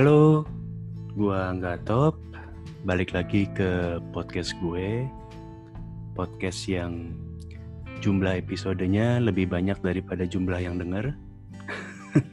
Halo, 0.00 0.48
gua 1.12 1.52
nggak 1.52 1.84
top. 1.84 2.16
Balik 2.88 3.12
lagi 3.12 3.44
ke 3.52 4.00
podcast 4.16 4.56
gue. 4.56 5.04
Podcast 6.16 6.64
yang 6.72 7.12
jumlah 8.00 8.40
episodenya 8.40 9.20
lebih 9.20 9.52
banyak 9.52 9.76
daripada 9.84 10.24
jumlah 10.24 10.56
yang 10.56 10.80
denger. 10.80 11.12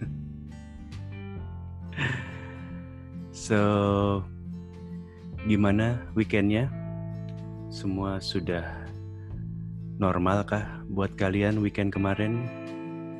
so, 3.36 3.60
gimana 5.44 6.00
weekendnya? 6.16 6.72
Semua 7.68 8.24
sudah 8.24 8.64
normal 10.00 10.48
kah 10.48 10.64
buat 10.88 11.20
kalian 11.20 11.60
weekend 11.60 11.92
kemarin? 11.92 12.48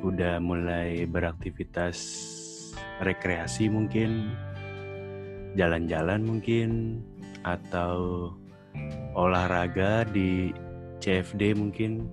Udah 0.00 0.40
mulai 0.40 1.04
beraktivitas 1.04 2.00
rekreasi 3.02 3.70
mungkin, 3.70 4.34
jalan-jalan 5.54 6.22
mungkin, 6.22 7.00
atau 7.46 8.30
olahraga 9.14 10.06
di 10.08 10.50
CFD 10.98 11.54
mungkin. 11.54 12.10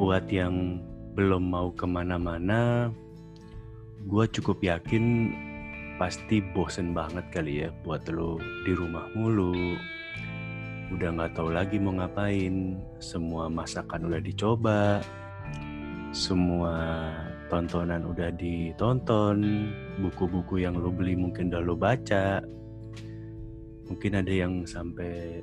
Buat 0.00 0.32
yang 0.32 0.80
belum 1.12 1.52
mau 1.52 1.68
ke 1.74 1.84
mana-mana, 1.84 2.88
gue 4.08 4.24
cukup 4.32 4.62
yakin 4.64 5.34
pasti 6.00 6.40
bosen 6.56 6.96
banget 6.96 7.28
kali 7.28 7.66
ya 7.66 7.68
buat 7.84 8.08
lo 8.08 8.40
di 8.64 8.72
rumah 8.72 9.04
mulu. 9.12 9.76
Udah 10.90 11.12
nggak 11.12 11.36
tahu 11.36 11.52
lagi 11.52 11.76
mau 11.76 11.92
ngapain. 11.94 12.80
Semua 12.98 13.52
masakan 13.52 14.08
udah 14.08 14.22
dicoba, 14.24 15.04
semua 16.10 16.74
tontonan 17.50 18.06
udah 18.06 18.30
ditonton, 18.38 19.68
buku-buku 19.98 20.62
yang 20.62 20.78
lo 20.78 20.94
beli 20.94 21.18
mungkin 21.18 21.50
udah 21.50 21.62
lo 21.66 21.74
baca. 21.74 22.38
Mungkin 23.90 24.12
ada 24.14 24.30
yang 24.30 24.62
sampai 24.62 25.42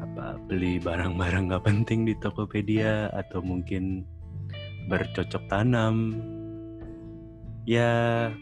apa 0.00 0.40
beli 0.48 0.80
barang-barang 0.80 1.52
nggak 1.52 1.64
penting 1.68 2.08
di 2.08 2.16
Tokopedia 2.16 3.12
atau 3.12 3.44
mungkin 3.44 4.08
bercocok 4.88 5.44
tanam. 5.52 6.16
Ya 7.68 8.32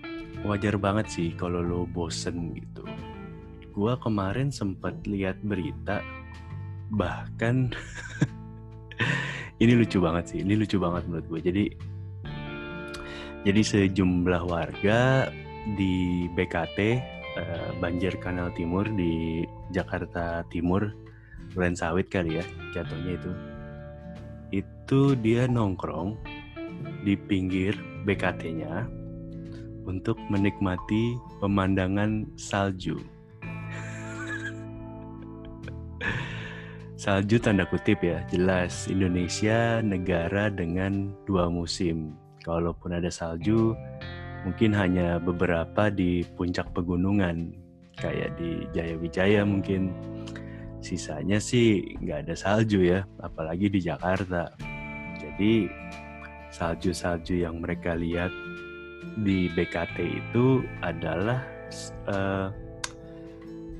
wajar 0.46 0.78
banget 0.78 1.10
sih 1.10 1.28
kalau 1.34 1.58
lo 1.58 1.90
bosen 1.90 2.54
gitu. 2.54 2.86
Gua 3.74 3.98
kemarin 3.98 4.54
sempat 4.54 4.94
lihat 5.10 5.42
berita 5.42 5.98
bahkan 6.94 7.74
ini 9.62 9.72
lucu 9.74 9.98
banget 9.98 10.30
sih. 10.30 10.38
Ini 10.46 10.54
lucu 10.54 10.78
banget 10.78 11.10
menurut 11.10 11.26
gue. 11.26 11.40
Jadi 11.42 11.64
jadi 13.44 13.60
sejumlah 13.60 14.48
warga 14.48 15.28
di 15.76 16.24
BKT 16.32 16.78
eh, 17.36 17.68
Banjir 17.76 18.16
Kanal 18.16 18.48
Timur 18.56 18.88
di 18.88 19.44
Jakarta 19.68 20.48
Timur, 20.48 20.88
Duren 21.52 21.76
Sawit 21.76 22.08
kali 22.08 22.40
ya 22.40 22.44
jatuhnya 22.72 23.20
itu. 23.20 23.32
Itu 24.64 25.12
dia 25.20 25.44
nongkrong 25.44 26.16
di 27.04 27.20
pinggir 27.20 27.76
BKT-nya 28.08 28.88
untuk 29.84 30.16
menikmati 30.32 31.12
pemandangan 31.44 32.24
salju. 32.40 32.96
salju 37.04 37.36
tanda 37.44 37.68
kutip 37.68 38.00
ya, 38.00 38.24
jelas 38.32 38.88
Indonesia 38.88 39.84
negara 39.84 40.48
dengan 40.48 41.12
dua 41.28 41.52
musim. 41.52 42.23
Kalaupun 42.44 42.92
ada 42.92 43.08
salju, 43.08 43.72
mungkin 44.44 44.76
hanya 44.76 45.16
beberapa 45.16 45.88
di 45.88 46.20
puncak 46.36 46.76
pegunungan, 46.76 47.56
kayak 47.96 48.36
di 48.36 48.68
Jaya 48.76 49.00
Wijaya 49.00 49.42
mungkin. 49.42 49.90
Sisanya 50.84 51.40
sih 51.40 51.96
nggak 52.04 52.28
ada 52.28 52.34
salju 52.36 52.84
ya, 52.84 53.08
apalagi 53.24 53.72
di 53.72 53.80
Jakarta. 53.80 54.52
Jadi 55.16 55.72
salju-salju 56.52 57.40
yang 57.40 57.64
mereka 57.64 57.96
lihat 57.96 58.28
di 59.24 59.48
BKT 59.48 59.96
itu 60.04 60.60
adalah 60.84 61.40
uh, 62.06 62.52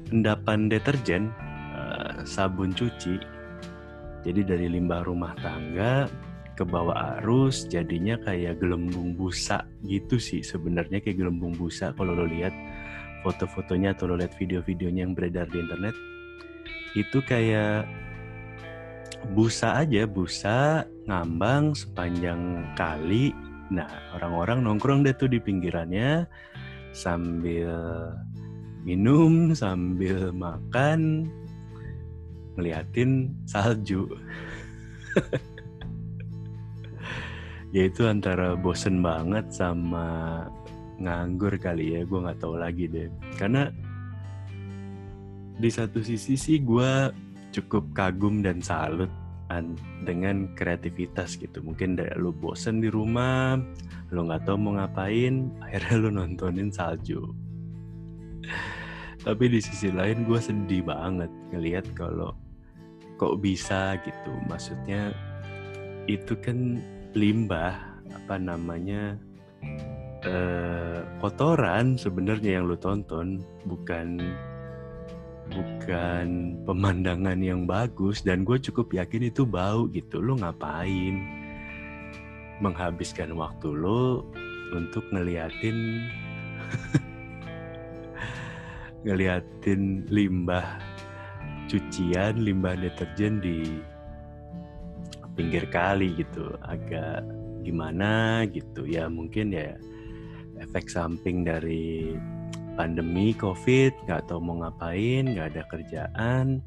endapan 0.09 0.73
deterjen 0.73 1.29
uh, 1.77 2.25
sabun 2.25 2.73
cuci. 2.73 3.21
Jadi 4.25 4.41
dari 4.41 4.67
limbah 4.73 5.05
rumah 5.05 5.37
tangga 5.37 6.09
ke 6.55 6.65
bawah 6.67 7.19
arus 7.21 7.67
jadinya 7.67 8.19
kayak 8.23 8.63
gelembung 8.63 9.15
busa 9.19 9.67
gitu 9.87 10.17
sih 10.17 10.41
sebenarnya 10.41 11.03
kayak 11.03 11.19
gelembung 11.19 11.55
busa 11.55 11.91
kalau 11.99 12.15
lo 12.15 12.27
lihat 12.27 12.55
foto-fotonya 13.27 13.95
atau 13.95 14.11
lo 14.11 14.19
lihat 14.19 14.35
video-videonya 14.39 15.07
yang 15.07 15.15
beredar 15.15 15.51
di 15.51 15.59
internet 15.61 15.95
itu 16.95 17.19
kayak 17.27 17.87
busa 19.35 19.83
aja 19.83 20.07
busa 20.07 20.87
ngambang 21.11 21.75
sepanjang 21.75 22.63
kali 22.79 23.35
Nah, 23.73 23.89
orang-orang 24.13 24.61
nongkrong 24.61 25.09
deh 25.09 25.17
tuh 25.17 25.31
di 25.31 25.41
pinggirannya 25.41 26.29
sambil 26.93 27.73
minum, 28.85 29.57
sambil 29.57 30.31
makan, 30.37 31.33
ngeliatin 32.55 33.33
salju. 33.49 34.05
Yaitu 37.75 38.07
antara 38.07 38.55
bosen 38.55 39.03
banget 39.03 39.51
sama 39.51 40.47
nganggur 41.03 41.59
kali 41.59 41.99
ya, 41.99 42.07
gue 42.07 42.19
nggak 42.23 42.39
tahu 42.39 42.55
lagi 42.55 42.87
deh. 42.87 43.11
Karena 43.35 43.67
di 45.59 45.71
satu 45.71 45.99
sisi 45.99 46.39
sih 46.39 46.63
gue 46.63 47.11
cukup 47.51 47.91
kagum 47.95 48.47
dan 48.47 48.63
salut 48.63 49.11
dengan 50.07 50.51
kreativitas 50.59 51.39
gitu. 51.39 51.63
Mungkin 51.63 51.99
dari 51.99 52.15
lu 52.19 52.35
bosen 52.35 52.83
di 52.83 52.91
rumah 52.91 53.59
lu 54.11 54.31
nggak 54.31 54.47
tahu 54.47 54.57
mau 54.59 54.79
ngapain 54.79 55.51
akhirnya 55.65 55.95
lu 55.99 56.11
nontonin 56.15 56.71
salju. 56.71 57.35
Tapi 59.25 59.45
di 59.49 59.59
sisi 59.59 59.89
lain 59.89 60.29
gue 60.29 60.37
sedih 60.37 60.85
banget 60.85 61.33
ngelihat 61.51 61.87
kalau 61.97 62.37
kok 63.17 63.41
bisa 63.41 63.97
gitu. 64.05 64.33
Maksudnya 64.51 65.15
itu 66.05 66.37
kan 66.45 66.77
limbah 67.15 67.79
apa 68.11 68.35
namanya 68.37 69.17
eh, 70.27 71.01
kotoran 71.23 71.95
sebenarnya 71.95 72.61
yang 72.61 72.67
lu 72.67 72.77
tonton 72.77 73.41
bukan 73.65 74.19
bukan 75.53 76.57
pemandangan 76.65 77.39
yang 77.39 77.69
bagus 77.69 78.25
dan 78.25 78.43
gue 78.43 78.59
cukup 78.59 78.91
yakin 78.93 79.29
itu 79.29 79.47
bau 79.47 79.87
gitu. 79.93 80.19
Lo 80.19 80.37
ngapain 80.37 81.21
menghabiskan 82.63 83.35
waktu 83.35 83.69
lo 83.71 84.25
untuk 84.73 85.05
ngeliatin 85.13 86.09
ngeliatin 89.05 90.09
limbah 90.09 90.81
cucian 91.69 92.41
limbah 92.41 92.79
deterjen 92.79 93.43
di 93.43 93.83
pinggir 95.35 95.67
kali 95.69 96.15
gitu 96.19 96.55
agak 96.63 97.23
gimana 97.67 98.45
gitu. 98.49 98.87
Ya 98.87 99.11
mungkin 99.11 99.55
ya 99.55 99.75
efek 100.59 100.87
samping 100.91 101.43
dari 101.43 102.15
pandemi 102.75 103.35
covid 103.35 103.95
nggak 104.07 104.27
tahu 104.27 104.43
mau 104.43 104.67
ngapain 104.67 105.31
nggak 105.31 105.55
ada 105.55 105.63
kerjaan 105.71 106.59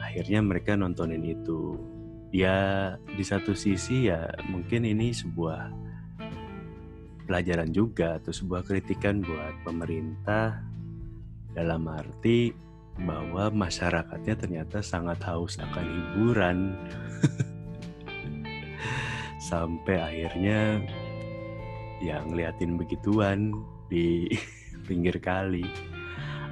akhirnya 0.00 0.40
mereka 0.40 0.76
nontonin 0.76 1.22
itu. 1.24 1.76
Ya 2.34 2.94
di 3.04 3.24
satu 3.24 3.56
sisi 3.56 4.08
ya 4.10 4.28
mungkin 4.50 4.84
ini 4.84 5.14
sebuah 5.14 5.72
pelajaran 7.26 7.74
juga 7.74 8.22
atau 8.22 8.30
sebuah 8.30 8.62
kritikan 8.62 9.20
buat 9.20 9.66
pemerintah 9.66 10.62
dalam 11.52 11.88
arti 11.90 12.54
bahwa 12.96 13.52
masyarakatnya 13.52 14.34
ternyata 14.40 14.78
sangat 14.80 15.20
haus 15.28 15.60
akan 15.60 15.84
hiburan 15.84 16.58
sampai 19.46 19.94
akhirnya 20.02 20.82
ya 22.02 22.18
ngeliatin 22.26 22.74
begituan 22.74 23.54
di 23.86 24.26
pinggir 24.90 25.22
kali. 25.22 25.62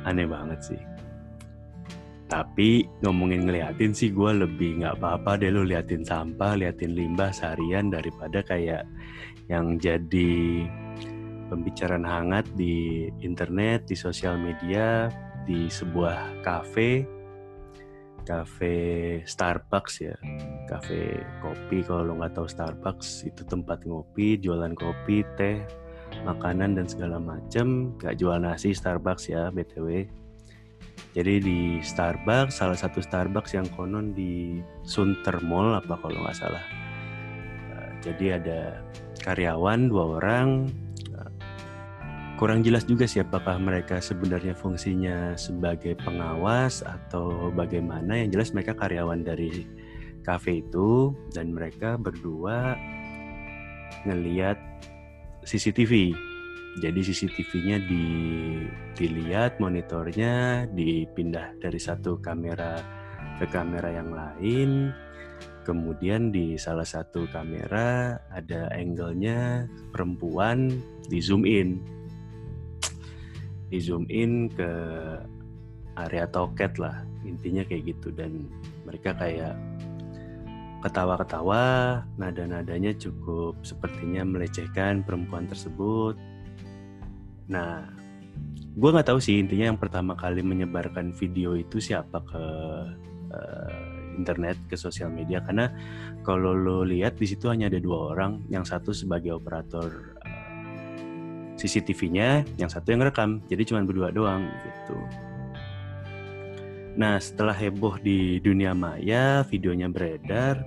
Aneh 0.07 0.31
banget 0.31 0.61
sih. 0.63 0.83
Tapi 2.31 2.87
ngomongin 3.03 3.51
ngeliatin 3.51 3.93
sih 3.93 4.15
gue 4.15 4.47
lebih 4.47 4.81
nggak 4.81 5.03
apa-apa 5.03 5.43
deh 5.43 5.51
lu 5.51 5.67
liatin 5.67 6.07
sampah 6.07 6.57
liatin 6.57 6.95
limbah 6.95 7.35
seharian 7.35 7.93
daripada 7.93 8.41
kayak 8.41 8.87
yang 9.51 9.77
jadi 9.77 10.65
pembicaraan 11.53 12.07
hangat 12.07 12.49
di 12.57 13.07
internet 13.21 13.85
di 13.87 13.97
sosial 13.97 14.41
media 14.41 15.13
di 15.45 15.69
sebuah 15.69 16.41
kafe 16.41 17.05
kafe 18.25 18.77
Starbucks 19.29 19.95
ya. 20.03 20.17
Kafe 20.69 21.21
kopi 21.45 21.85
kalau 21.85 22.09
lo 22.09 22.13
nggak 22.21 22.41
tahu 22.41 22.49
Starbucks 22.49 23.29
itu 23.29 23.45
tempat 23.45 23.85
ngopi 23.85 24.41
jualan 24.41 24.73
kopi 24.75 25.23
teh 25.37 25.61
makanan 26.25 26.79
dan 26.79 26.87
segala 26.87 27.19
macam 27.19 27.93
gak 27.99 28.23
jual 28.23 28.39
nasi 28.39 28.71
Starbucks 28.71 29.35
ya 29.35 29.51
btw 29.51 30.07
jadi 31.15 31.39
di 31.39 31.79
Starbucks 31.79 32.59
salah 32.59 32.75
satu 32.75 32.99
Starbucks 32.99 33.55
yang 33.55 33.71
konon 33.79 34.11
di 34.19 34.59
Sunter 34.83 35.39
Mall 35.47 35.79
apa 35.79 35.95
kalau 36.03 36.19
nggak 36.27 36.35
salah. 36.35 36.65
Jadi 38.03 38.35
ada 38.35 38.83
karyawan 39.23 39.89
dua 39.89 40.19
orang 40.19 40.67
kurang 42.35 42.67
jelas 42.67 42.83
juga 42.85 43.07
siapakah 43.07 43.57
mereka 43.63 44.03
sebenarnya 44.03 44.59
fungsinya 44.59 45.39
sebagai 45.39 45.95
pengawas 46.03 46.83
atau 46.83 47.55
bagaimana 47.55 48.19
yang 48.19 48.35
jelas 48.35 48.51
mereka 48.51 48.75
karyawan 48.75 49.23
dari 49.23 49.65
kafe 50.27 50.65
itu 50.65 51.15
dan 51.31 51.55
mereka 51.55 51.95
berdua 52.01 52.75
ngeliat 54.09 54.59
CCTV. 55.45 56.17
Jadi 56.83 57.01
CCTV-nya 57.07 57.87
di, 57.87 58.07
dilihat 58.99 59.63
monitornya 59.63 60.67
dipindah 60.75 61.55
dari 61.63 61.79
satu 61.79 62.19
kamera 62.19 62.83
ke 63.39 63.47
kamera 63.47 63.95
yang 63.95 64.11
lain. 64.11 64.91
Kemudian 65.63 66.35
di 66.35 66.59
salah 66.59 66.85
satu 66.85 67.31
kamera 67.31 68.19
ada 68.35 68.69
angle-nya 68.75 69.71
perempuan 69.95 70.69
di 71.07 71.23
zoom 71.23 71.47
in. 71.47 71.79
Di 73.75 73.83
zoom 73.83 74.07
in 74.07 74.47
ke 74.47 74.71
area 75.99 76.31
toket 76.31 76.79
lah. 76.79 77.03
Intinya 77.27 77.67
kayak 77.67 77.91
gitu 77.91 78.15
dan 78.15 78.47
mereka 78.87 79.19
kayak 79.19 79.59
ketawa-ketawa, 80.87 82.07
nada-nadanya 82.15 82.95
cukup 82.95 83.59
sepertinya 83.67 84.23
melecehkan 84.23 85.03
perempuan 85.03 85.51
tersebut. 85.51 86.15
Nah, 87.51 87.89
gue 88.79 88.91
nggak 88.95 89.11
tahu 89.11 89.19
sih 89.19 89.43
intinya 89.43 89.75
yang 89.75 89.81
pertama 89.81 90.15
kali 90.15 90.39
menyebarkan 90.47 91.11
video 91.11 91.59
itu 91.59 91.83
siapa 91.83 92.23
ke 92.23 92.45
uh, 93.35 93.75
internet 94.15 94.55
ke 94.71 94.79
sosial 94.79 95.11
media 95.11 95.43
karena 95.43 95.75
kalau 96.23 96.55
lo 96.55 96.87
lihat 96.87 97.19
di 97.19 97.27
situ 97.27 97.51
hanya 97.51 97.67
ada 97.67 97.83
dua 97.83 98.15
orang, 98.15 98.47
yang 98.47 98.63
satu 98.63 98.95
sebagai 98.95 99.35
operator 99.35 100.14
CCTV-nya, 101.65 102.45
yang 102.61 102.69
satu 102.69 102.93
yang 102.93 103.01
rekam, 103.01 103.41
jadi 103.49 103.65
cuma 103.65 103.81
berdua 103.89 104.13
doang 104.13 104.45
gitu. 104.69 105.01
Nah, 107.01 107.17
setelah 107.17 107.57
heboh 107.57 107.97
di 107.99 108.37
dunia 108.39 108.77
maya, 108.77 109.43
videonya 109.49 109.89
beredar, 109.89 110.61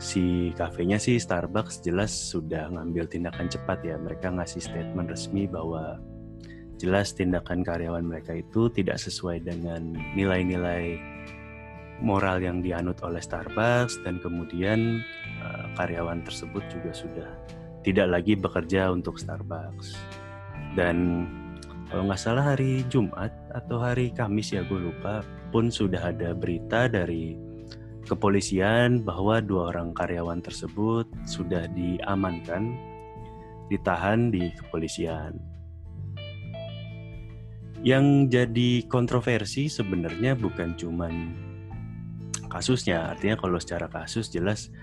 si 0.00 0.56
kafenya 0.56 0.96
sih 0.96 1.20
Starbucks 1.20 1.84
jelas 1.84 2.10
sudah 2.10 2.72
ngambil 2.72 3.04
tindakan 3.12 3.46
cepat 3.52 3.84
ya. 3.84 4.00
Mereka 4.00 4.32
ngasih 4.32 4.64
statement 4.64 5.12
resmi 5.12 5.44
bahwa 5.44 6.00
jelas 6.80 7.12
tindakan 7.12 7.60
karyawan 7.60 8.08
mereka 8.08 8.40
itu 8.40 8.72
tidak 8.72 8.96
sesuai 8.96 9.44
dengan 9.44 9.94
nilai-nilai 10.16 10.96
moral 12.00 12.40
yang 12.40 12.60
dianut 12.60 13.00
oleh 13.04 13.20
Starbucks 13.20 14.00
dan 14.04 14.20
kemudian 14.20 15.00
uh, 15.44 15.66
karyawan 15.76 16.24
tersebut 16.24 16.64
juga 16.68 16.92
sudah 16.92 17.30
tidak 17.86 18.10
lagi 18.10 18.34
bekerja 18.34 18.90
untuk 18.90 19.14
Starbucks. 19.14 19.94
Dan 20.74 21.22
kalau 21.86 22.10
nggak 22.10 22.18
salah 22.18 22.50
hari 22.50 22.82
Jumat 22.90 23.30
atau 23.54 23.78
hari 23.78 24.10
Kamis 24.10 24.50
ya 24.50 24.66
gue 24.66 24.90
lupa 24.90 25.22
pun 25.54 25.70
sudah 25.70 26.10
ada 26.10 26.34
berita 26.34 26.90
dari 26.90 27.38
kepolisian 28.02 29.06
bahwa 29.06 29.38
dua 29.38 29.70
orang 29.70 29.94
karyawan 29.94 30.42
tersebut 30.42 31.06
sudah 31.30 31.70
diamankan, 31.70 32.74
ditahan 33.70 34.34
di 34.34 34.50
kepolisian. 34.50 35.38
Yang 37.86 38.34
jadi 38.34 38.70
kontroversi 38.90 39.70
sebenarnya 39.70 40.34
bukan 40.34 40.74
cuman 40.74 41.14
kasusnya, 42.50 43.14
artinya 43.14 43.38
kalau 43.38 43.62
secara 43.62 43.86
kasus 43.86 44.26
jelas 44.26 44.74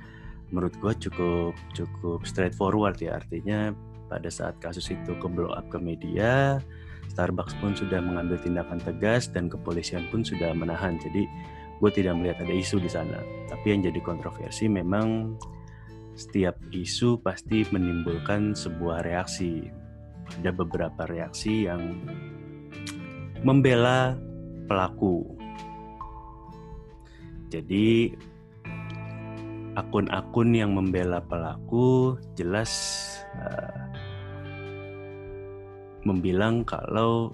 menurut 0.54 0.78
gue 0.78 0.94
cukup 1.10 1.58
cukup 1.74 2.22
straightforward 2.30 3.02
ya, 3.02 3.18
artinya 3.18 3.74
pada 4.06 4.30
saat 4.30 4.54
kasus 4.62 4.94
itu 4.94 5.18
ke 5.18 5.28
blow 5.28 5.50
up 5.50 5.66
ke 5.74 5.82
media, 5.82 6.62
Starbucks 7.10 7.58
pun 7.58 7.74
sudah 7.74 7.98
mengambil 8.00 8.38
tindakan 8.38 8.78
tegas 8.78 9.26
dan 9.34 9.50
kepolisian 9.50 10.06
pun 10.14 10.22
sudah 10.22 10.54
menahan. 10.54 11.02
Jadi 11.02 11.26
gue 11.82 11.92
tidak 11.92 12.16
melihat 12.22 12.46
ada 12.46 12.54
isu 12.54 12.78
di 12.78 12.88
sana. 12.88 13.18
Tapi 13.50 13.74
yang 13.74 13.82
jadi 13.84 14.00
kontroversi 14.06 14.70
memang 14.70 15.36
setiap 16.14 16.56
isu 16.70 17.18
pasti 17.26 17.66
menimbulkan 17.74 18.54
sebuah 18.54 19.04
reaksi. 19.04 19.68
Ada 20.40 20.54
beberapa 20.54 21.10
reaksi 21.10 21.68
yang 21.68 21.98
membela 23.42 24.16
pelaku. 24.70 25.26
Jadi 27.52 28.16
akun-akun 29.74 30.54
yang 30.54 30.78
membela 30.78 31.22
pelaku 31.24 32.18
jelas 32.38 32.72
uh, 33.42 33.90
membilang 36.04 36.68
kalau 36.68 37.34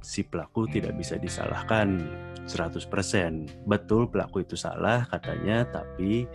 si 0.00 0.22
pelaku 0.22 0.70
tidak 0.70 0.94
bisa 0.94 1.18
disalahkan 1.18 1.98
100%. 2.46 3.66
Betul 3.66 4.06
pelaku 4.06 4.46
itu 4.46 4.54
salah 4.54 5.02
katanya, 5.10 5.66
tapi 5.66 6.30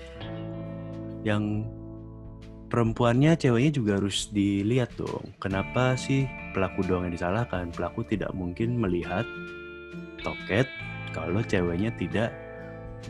yang 1.24 1.64
perempuannya, 2.68 3.40
ceweknya 3.40 3.72
juga 3.72 3.92
harus 3.96 4.28
dilihat 4.30 4.92
dong. 5.00 5.32
Kenapa 5.40 5.96
sih 5.96 6.28
pelaku 6.52 6.84
doang 6.84 7.08
yang 7.08 7.16
disalahkan? 7.16 7.72
Pelaku 7.72 8.04
tidak 8.04 8.36
mungkin 8.36 8.76
melihat 8.76 9.24
toket 10.20 10.68
kalau 11.16 11.40
ceweknya 11.44 11.96
tidak 11.96 12.32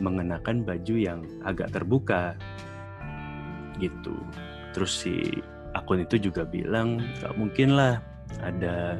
mengenakan 0.00 0.64
baju 0.64 0.94
yang 0.96 1.20
agak 1.44 1.74
terbuka. 1.74 2.38
Gitu. 3.76 4.14
Terus 4.72 4.92
si 5.04 5.20
akun 5.76 6.06
itu 6.06 6.16
juga 6.30 6.48
bilang, 6.48 7.02
gak 7.20 7.36
mungkin 7.36 7.76
lah 7.76 8.00
ada 8.40 8.96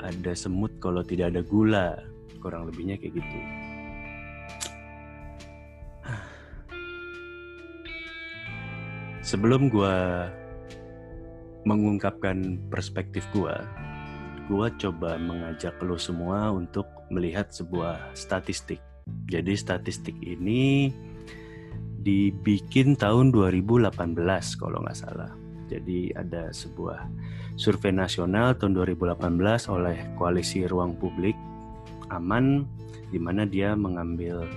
ada 0.00 0.32
semut 0.32 0.72
kalau 0.80 1.04
tidak 1.04 1.34
ada 1.34 1.42
gula 1.44 1.98
kurang 2.40 2.64
lebihnya 2.72 2.96
kayak 2.96 3.20
gitu 3.20 3.38
sebelum 9.20 9.68
gue 9.68 9.96
mengungkapkan 11.68 12.56
perspektif 12.72 13.28
gue 13.36 13.52
gue 14.48 14.66
coba 14.80 15.20
mengajak 15.20 15.76
lo 15.84 16.00
semua 16.00 16.48
untuk 16.50 16.88
melihat 17.12 17.52
sebuah 17.52 18.16
statistik 18.16 18.80
jadi 19.30 19.54
statistik 19.54 20.16
ini 20.22 20.90
dibikin 22.00 22.96
tahun 22.96 23.30
2018 23.30 23.92
kalau 24.56 24.78
nggak 24.82 24.98
salah 24.98 25.32
jadi 25.70 26.10
ada 26.18 26.50
sebuah 26.50 27.06
survei 27.54 27.94
nasional 27.94 28.58
tahun 28.58 28.74
2018 28.74 29.20
oleh 29.70 29.96
Koalisi 30.18 30.66
Ruang 30.66 30.98
Publik 30.98 31.38
Aman 32.10 32.66
di 33.14 33.18
mana 33.22 33.46
dia 33.46 33.78
mengambil 33.78 34.50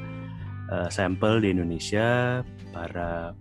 uh, 0.73 0.89
sampel 0.89 1.41
di 1.41 1.53
Indonesia 1.53 2.41
para 2.73 3.37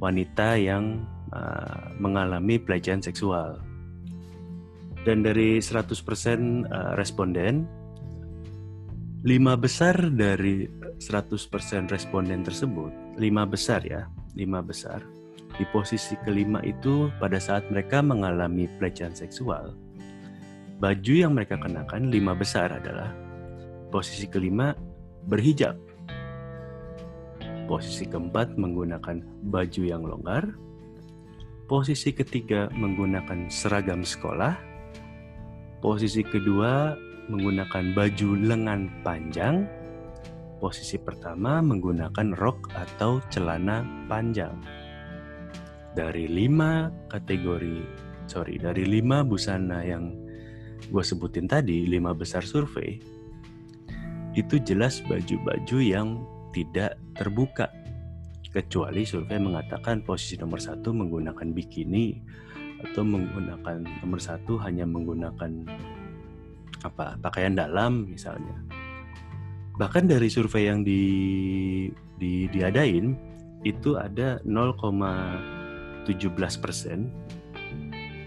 wanita 0.00 0.56
yang 0.56 1.04
uh, 1.32 1.92
mengalami 2.00 2.56
pelecehan 2.56 3.04
seksual. 3.04 3.60
Dan 5.04 5.24
dari 5.24 5.60
100% 5.60 5.76
uh, 5.76 5.80
eh, 5.80 6.92
responden, 6.96 7.64
lima 9.20 9.52
besar 9.52 9.92
dari 10.16 10.64
100% 10.96 11.92
responden 11.92 12.40
tersebut, 12.40 12.88
lima 13.20 13.44
besar 13.44 13.84
ya, 13.84 14.08
lima 14.32 14.64
besar 14.64 15.04
di 15.60 15.68
posisi 15.68 16.16
kelima 16.24 16.64
itu 16.64 17.12
pada 17.20 17.36
saat 17.36 17.68
mereka 17.68 18.00
mengalami 18.00 18.64
pelecehan 18.80 19.12
seksual, 19.12 19.76
baju 20.80 21.12
yang 21.12 21.36
mereka 21.36 21.60
kenakan 21.60 22.08
lima 22.08 22.32
besar 22.32 22.72
adalah 22.72 23.12
posisi 23.92 24.24
kelima 24.24 24.72
berhijab, 25.28 25.76
posisi 27.68 28.08
keempat 28.08 28.56
menggunakan 28.56 29.20
baju 29.52 29.82
yang 29.84 30.00
longgar, 30.00 30.48
posisi 31.68 32.16
ketiga 32.16 32.72
menggunakan 32.72 33.52
seragam 33.52 34.00
sekolah, 34.00 34.56
posisi 35.84 36.24
kedua 36.24 36.96
menggunakan 37.30 37.94
baju 37.94 38.28
lengan 38.34 38.90
panjang, 39.06 39.64
posisi 40.58 40.98
pertama 40.98 41.62
menggunakan 41.62 42.34
rok 42.34 42.74
atau 42.74 43.22
celana 43.30 43.86
panjang. 44.10 44.58
Dari 45.94 46.26
lima 46.26 46.90
kategori 47.10 47.82
sorry 48.30 48.62
dari 48.62 48.86
lima 48.86 49.26
busana 49.26 49.82
yang 49.82 50.14
gue 50.86 51.02
sebutin 51.02 51.50
tadi 51.50 51.82
lima 51.82 52.14
besar 52.14 52.46
survei 52.46 53.02
itu 54.38 54.62
jelas 54.62 55.02
baju-baju 55.10 55.78
yang 55.82 56.22
tidak 56.54 56.94
terbuka. 57.18 57.66
Kecuali 58.50 59.06
survei 59.06 59.38
mengatakan 59.38 60.02
posisi 60.02 60.34
nomor 60.34 60.58
satu 60.58 60.90
menggunakan 60.90 61.54
bikini 61.54 62.18
atau 62.82 63.06
menggunakan 63.06 63.86
nomor 64.02 64.18
satu 64.18 64.58
hanya 64.62 64.86
menggunakan 64.86 65.66
apa 66.84 67.20
pakaian 67.20 67.52
dalam 67.56 68.08
misalnya 68.08 68.56
bahkan 69.80 70.04
dari 70.04 70.28
survei 70.28 70.68
yang 70.68 70.84
di, 70.84 71.88
di 72.20 72.44
diadain 72.52 73.16
itu 73.64 73.96
ada 73.96 74.40
0,17 74.44 76.12
persen 76.60 77.12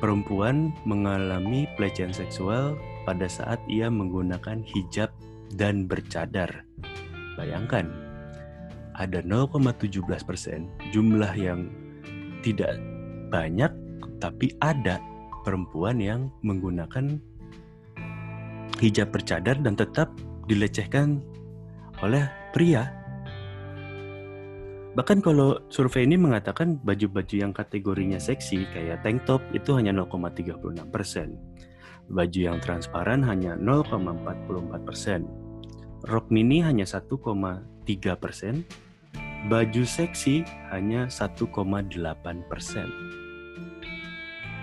perempuan 0.01 0.73
mengalami 0.83 1.69
pelecehan 1.77 2.11
seksual 2.11 2.75
pada 3.07 3.23
saat 3.29 3.61
ia 3.71 3.87
menggunakan 3.87 4.59
hijab 4.67 5.07
dan 5.55 5.87
bercadar. 5.87 6.67
Bayangkan, 7.39 7.87
ada 8.99 9.23
0,17 9.23 10.03
persen 10.27 10.69
jumlah 10.91 11.33
yang 11.37 11.71
tidak 12.43 12.77
banyak 13.31 13.71
tapi 14.21 14.53
ada 14.61 14.99
perempuan 15.47 15.97
yang 15.99 16.29
menggunakan 16.45 17.17
hijab 18.81 19.13
bercadar 19.13 19.59
dan 19.61 19.77
tetap 19.77 20.09
dilecehkan 20.47 21.21
oleh 22.01 22.25
pria. 22.51 23.03
Bahkan 24.93 25.25
kalau 25.25 25.57
survei 25.73 26.05
ini 26.05 26.21
mengatakan 26.21 26.77
baju-baju 26.85 27.33
yang 27.33 27.49
kategorinya 27.49 28.21
seksi 28.21 28.69
kayak 28.69 29.01
tank 29.01 29.25
top 29.25 29.41
itu 29.49 29.73
hanya 29.73 29.89
0,36 29.89 30.53
persen. 30.93 31.33
Baju 32.13 32.39
yang 32.53 32.61
transparan 32.61 33.25
hanya 33.25 33.57
0,44 33.57 34.85
persen. 34.85 35.25
Rok 36.05 36.29
mini 36.29 36.61
hanya 36.61 36.85
1,3 36.85 37.09
persen. 38.21 38.61
Baju 39.49 39.83
seksi 39.83 40.45
hanya 40.69 41.09
1,8 41.09 41.49
persen. 42.45 42.87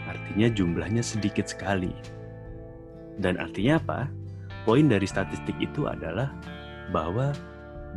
Artinya 0.07 0.47
jumlahnya 0.47 1.03
sedikit 1.03 1.51
sekali. 1.51 2.20
Dan 3.21 3.37
artinya 3.37 3.77
apa? 3.77 4.01
Poin 4.65 4.89
dari 4.89 5.05
statistik 5.05 5.57
itu 5.61 5.85
adalah 5.89 6.33
bahwa 6.93 7.33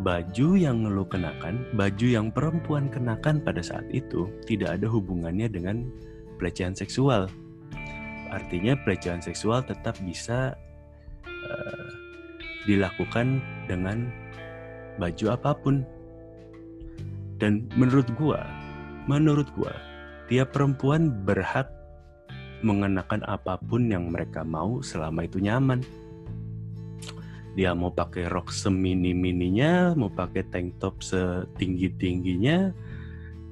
baju 0.03 0.60
yang 0.60 0.84
lo 0.84 1.08
kenakan, 1.08 1.63
baju 1.77 2.08
yang 2.08 2.27
perempuan 2.34 2.92
kenakan 2.92 3.39
pada 3.39 3.63
saat 3.63 3.86
itu 3.94 4.27
tidak 4.44 4.80
ada 4.80 4.88
hubungannya 4.89 5.48
dengan 5.48 5.88
pelecehan 6.38 6.75
seksual. 6.75 7.32
Artinya 8.34 8.74
pelecehan 8.82 9.22
seksual 9.22 9.62
tetap 9.62 9.94
bisa 10.01 10.58
uh, 11.27 11.88
dilakukan 12.65 13.39
dengan 13.70 14.10
baju 14.98 15.25
apa 15.38 15.51
pun. 15.56 15.86
Dan 17.38 17.68
menurut 17.75 18.08
gua, 18.15 18.42
menurut 19.06 19.51
gua, 19.53 19.74
tiap 20.32 20.56
perempuan 20.56 21.12
berhak 21.27 21.68
mengenakan 22.63 23.22
apa 23.27 23.60
pun 23.60 23.91
yang 23.91 24.10
mereka 24.10 24.41
mau 24.41 24.79
selama 24.79 25.27
itu 25.27 25.43
nyaman. 25.43 25.84
Dia 27.53 27.77
mau 27.77 27.93
pakai 27.93 28.25
rok 28.32 28.50
semini-mininya, 28.50 29.93
mau 29.93 30.10
pakai 30.10 30.41
tank 30.50 30.82
top 30.82 31.05
setinggi-tingginya, 31.05 32.74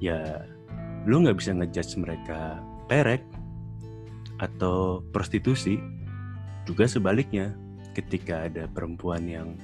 ya 0.02 0.42
lu 1.06 1.22
nggak 1.22 1.38
bisa 1.38 1.54
ngejudge 1.54 2.02
mereka 2.02 2.58
perek 2.90 3.22
atau 4.42 5.06
prostitusi. 5.14 5.78
Juga 6.66 6.90
sebaliknya, 6.90 7.54
ketika 7.94 8.50
ada 8.50 8.66
perempuan 8.66 9.22
yang 9.30 9.54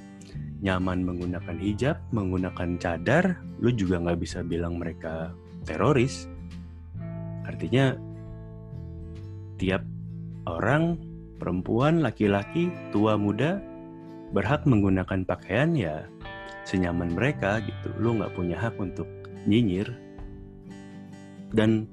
nyaman 0.63 1.03
menggunakan 1.03 1.57
hijab, 1.59 1.99
menggunakan 2.15 2.79
cadar, 2.79 3.43
lu 3.59 3.75
juga 3.75 3.99
nggak 3.99 4.19
bisa 4.23 4.39
bilang 4.39 4.79
mereka 4.79 5.35
teroris. 5.67 6.31
Artinya 7.43 7.95
tiap 9.59 9.83
orang, 10.47 10.95
perempuan, 11.37 11.99
laki-laki, 11.99 12.71
tua, 12.95 13.19
muda, 13.19 13.59
berhak 14.31 14.63
menggunakan 14.63 15.27
pakaian 15.27 15.75
ya 15.75 16.07
senyaman 16.63 17.13
mereka 17.13 17.59
gitu. 17.61 17.91
Lo 17.99 18.15
nggak 18.15 18.33
punya 18.33 18.55
hak 18.55 18.79
untuk 18.79 19.05
nyinyir. 19.43 19.91
Dan 21.51 21.89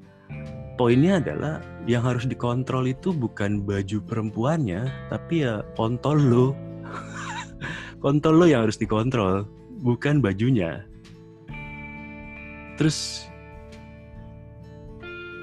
poinnya 0.76 1.18
adalah 1.18 1.64
yang 1.88 2.04
harus 2.04 2.28
dikontrol 2.28 2.86
itu 2.86 3.10
bukan 3.10 3.64
baju 3.64 3.98
perempuannya, 4.04 4.86
tapi 5.08 5.42
ya 5.48 5.64
kontol 5.74 6.18
lo. 6.20 6.46
kontol 8.04 8.36
lo 8.36 8.46
yang 8.46 8.68
harus 8.68 8.76
dikontrol, 8.76 9.48
bukan 9.80 10.20
bajunya. 10.20 10.84
Terus 12.76 13.24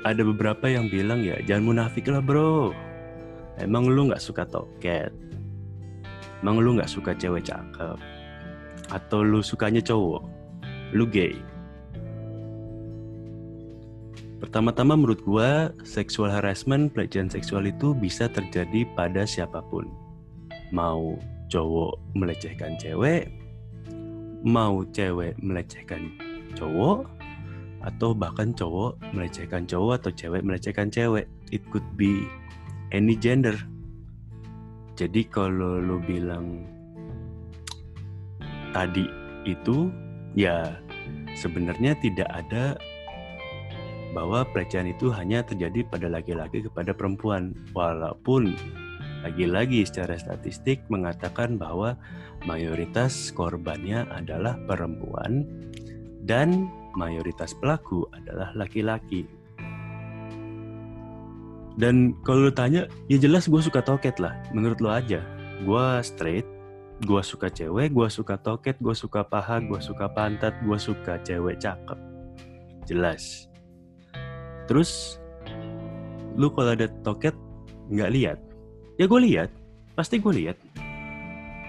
ada 0.03 0.21
beberapa 0.23 0.67
yang 0.67 0.91
bilang 0.91 1.23
ya 1.23 1.39
jangan 1.47 1.73
munafik 1.73 2.07
lah 2.11 2.19
bro. 2.19 2.75
Emang 3.59 3.87
lu 3.87 4.11
nggak 4.11 4.21
suka 4.21 4.43
toket? 4.47 5.13
Emang 6.43 6.59
lu 6.59 6.75
nggak 6.75 6.91
suka 6.91 7.15
cewek 7.15 7.47
cakep? 7.47 7.97
Atau 8.91 9.23
lu 9.23 9.39
sukanya 9.39 9.79
cowok? 9.79 10.23
Lu 10.91 11.07
gay? 11.07 11.39
Pertama-tama 14.43 14.99
menurut 14.99 15.23
gua, 15.23 15.71
sexual 15.87 16.27
harassment, 16.27 16.91
pelecehan 16.91 17.31
seksual 17.31 17.63
itu 17.63 17.95
bisa 17.95 18.27
terjadi 18.27 18.83
pada 18.91 19.23
siapa 19.23 19.63
pun. 19.71 19.87
Mau 20.75 21.15
cowok 21.47 21.95
melecehkan 22.11 22.75
cewek, 22.75 23.31
mau 24.43 24.83
cewek 24.91 25.39
melecehkan 25.39 26.11
cowok, 26.59 27.07
atau 27.83 28.15
bahkan 28.15 28.55
cowok 28.55 28.99
melecehkan 29.11 29.67
cowok 29.67 30.03
atau 30.03 30.11
cewek 30.15 30.41
melecehkan 30.41 30.87
cewek. 30.87 31.27
It 31.51 31.63
could 31.69 31.85
be 31.99 32.23
any 32.95 33.19
gender. 33.19 33.55
Jadi 34.95 35.25
kalau 35.27 35.81
lo 35.83 35.99
bilang 35.99 36.63
tadi 38.71 39.05
itu 39.43 39.91
ya 40.33 40.79
sebenarnya 41.37 41.97
tidak 41.99 42.29
ada 42.29 42.77
bahwa 44.13 44.45
pelecehan 44.53 44.93
itu 44.93 45.09
hanya 45.09 45.41
terjadi 45.41 45.83
pada 45.89 46.05
laki-laki 46.05 46.61
kepada 46.61 46.93
perempuan 46.93 47.57
walaupun 47.73 48.53
lagi-lagi 49.25 49.87
secara 49.87 50.19
statistik 50.19 50.85
mengatakan 50.93 51.57
bahwa 51.57 51.97
mayoritas 52.45 53.33
korbannya 53.33 54.05
adalah 54.13 54.53
perempuan 54.69 55.47
dan 56.27 56.69
mayoritas 56.95 57.53
pelaku 57.57 58.07
adalah 58.13 58.53
laki-laki. 58.55 59.25
Dan 61.73 62.13
kalau 62.21 62.49
lu 62.49 62.53
tanya, 62.53 62.85
ya 63.09 63.17
jelas 63.17 63.49
gue 63.49 63.57
suka 63.57 63.81
toket 63.81 64.21
lah. 64.21 64.37
Menurut 64.53 64.77
lo 64.77 64.93
aja, 64.93 65.25
gue 65.65 65.85
straight, 66.05 66.45
gue 67.01 67.21
suka 67.25 67.49
cewek, 67.49 67.89
gue 67.89 68.07
suka 68.13 68.37
toket, 68.37 68.77
gue 68.77 68.93
suka 68.93 69.25
paha, 69.25 69.57
gue 69.57 69.81
suka 69.81 70.05
pantat, 70.05 70.53
gue 70.61 70.77
suka 70.77 71.17
cewek 71.25 71.57
cakep. 71.57 71.97
Jelas. 72.85 73.49
Terus, 74.69 75.17
lu 76.37 76.53
kalau 76.53 76.77
ada 76.77 76.85
toket 77.01 77.33
nggak 77.89 78.11
lihat? 78.13 78.39
Ya 79.01 79.09
gue 79.09 79.19
lihat, 79.25 79.49
pasti 79.97 80.21
gue 80.21 80.33
lihat. 80.45 80.57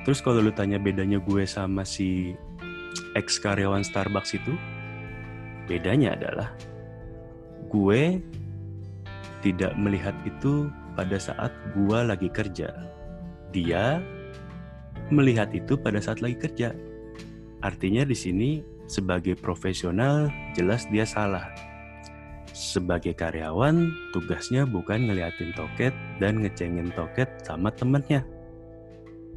Terus 0.05 0.21
kalau 0.21 0.45
lu 0.45 0.53
tanya 0.53 0.77
bedanya 0.77 1.17
gue 1.17 1.49
sama 1.49 1.81
si 1.89 2.37
ex 3.17 3.41
karyawan 3.41 3.81
Starbucks 3.81 4.37
itu, 4.37 4.53
Bedanya 5.65 6.13
adalah 6.17 6.51
gue 7.73 8.21
tidak 9.41 9.73
melihat 9.77 10.17
itu 10.25 10.69
pada 10.97 11.17
saat 11.21 11.53
gue 11.77 11.99
lagi 12.01 12.29
kerja. 12.33 12.73
Dia 13.53 14.01
melihat 15.13 15.53
itu 15.53 15.77
pada 15.77 16.01
saat 16.01 16.25
lagi 16.25 16.37
kerja. 16.37 16.73
Artinya 17.61 18.05
di 18.05 18.17
sini 18.17 18.51
sebagai 18.89 19.37
profesional 19.37 20.29
jelas 20.57 20.85
dia 20.93 21.09
salah. 21.09 21.49
Sebagai 22.55 23.17
karyawan 23.19 23.91
tugasnya 24.15 24.63
bukan 24.63 25.11
ngeliatin 25.11 25.51
toket 25.59 25.91
dan 26.23 26.39
ngecengin 26.45 26.95
toket 26.95 27.27
sama 27.43 27.73
temennya 27.75 28.23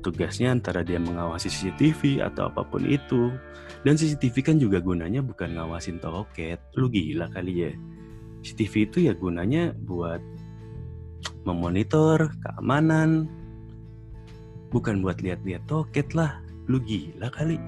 tugasnya 0.08 0.56
antara 0.56 0.88
dia 0.88 0.96
mengawasi 0.96 1.52
CCTV 1.52 2.24
atau 2.24 2.48
apa 2.48 2.64
pun 2.64 2.88
itu. 2.88 3.36
Dan 3.84 4.00
CCTV 4.00 4.36
kan 4.40 4.56
juga 4.56 4.80
gunanya 4.80 5.20
bukan 5.20 5.60
ngawasin 5.60 6.00
toket. 6.00 6.64
Lu 6.80 6.88
gila 6.88 7.28
kali 7.28 7.68
ya. 7.68 7.72
CCTV 8.48 8.74
itu 8.88 8.98
ya 9.12 9.14
gunanya 9.20 9.76
buat 9.76 10.24
memonitor 11.44 12.32
keamanan. 12.40 13.28
Bukan 14.72 15.04
buat 15.04 15.20
lihat-lihat 15.20 15.68
toket 15.68 16.16
lah. 16.16 16.40
Lu 16.72 16.80
gila 16.80 17.28
kali. 17.28 17.60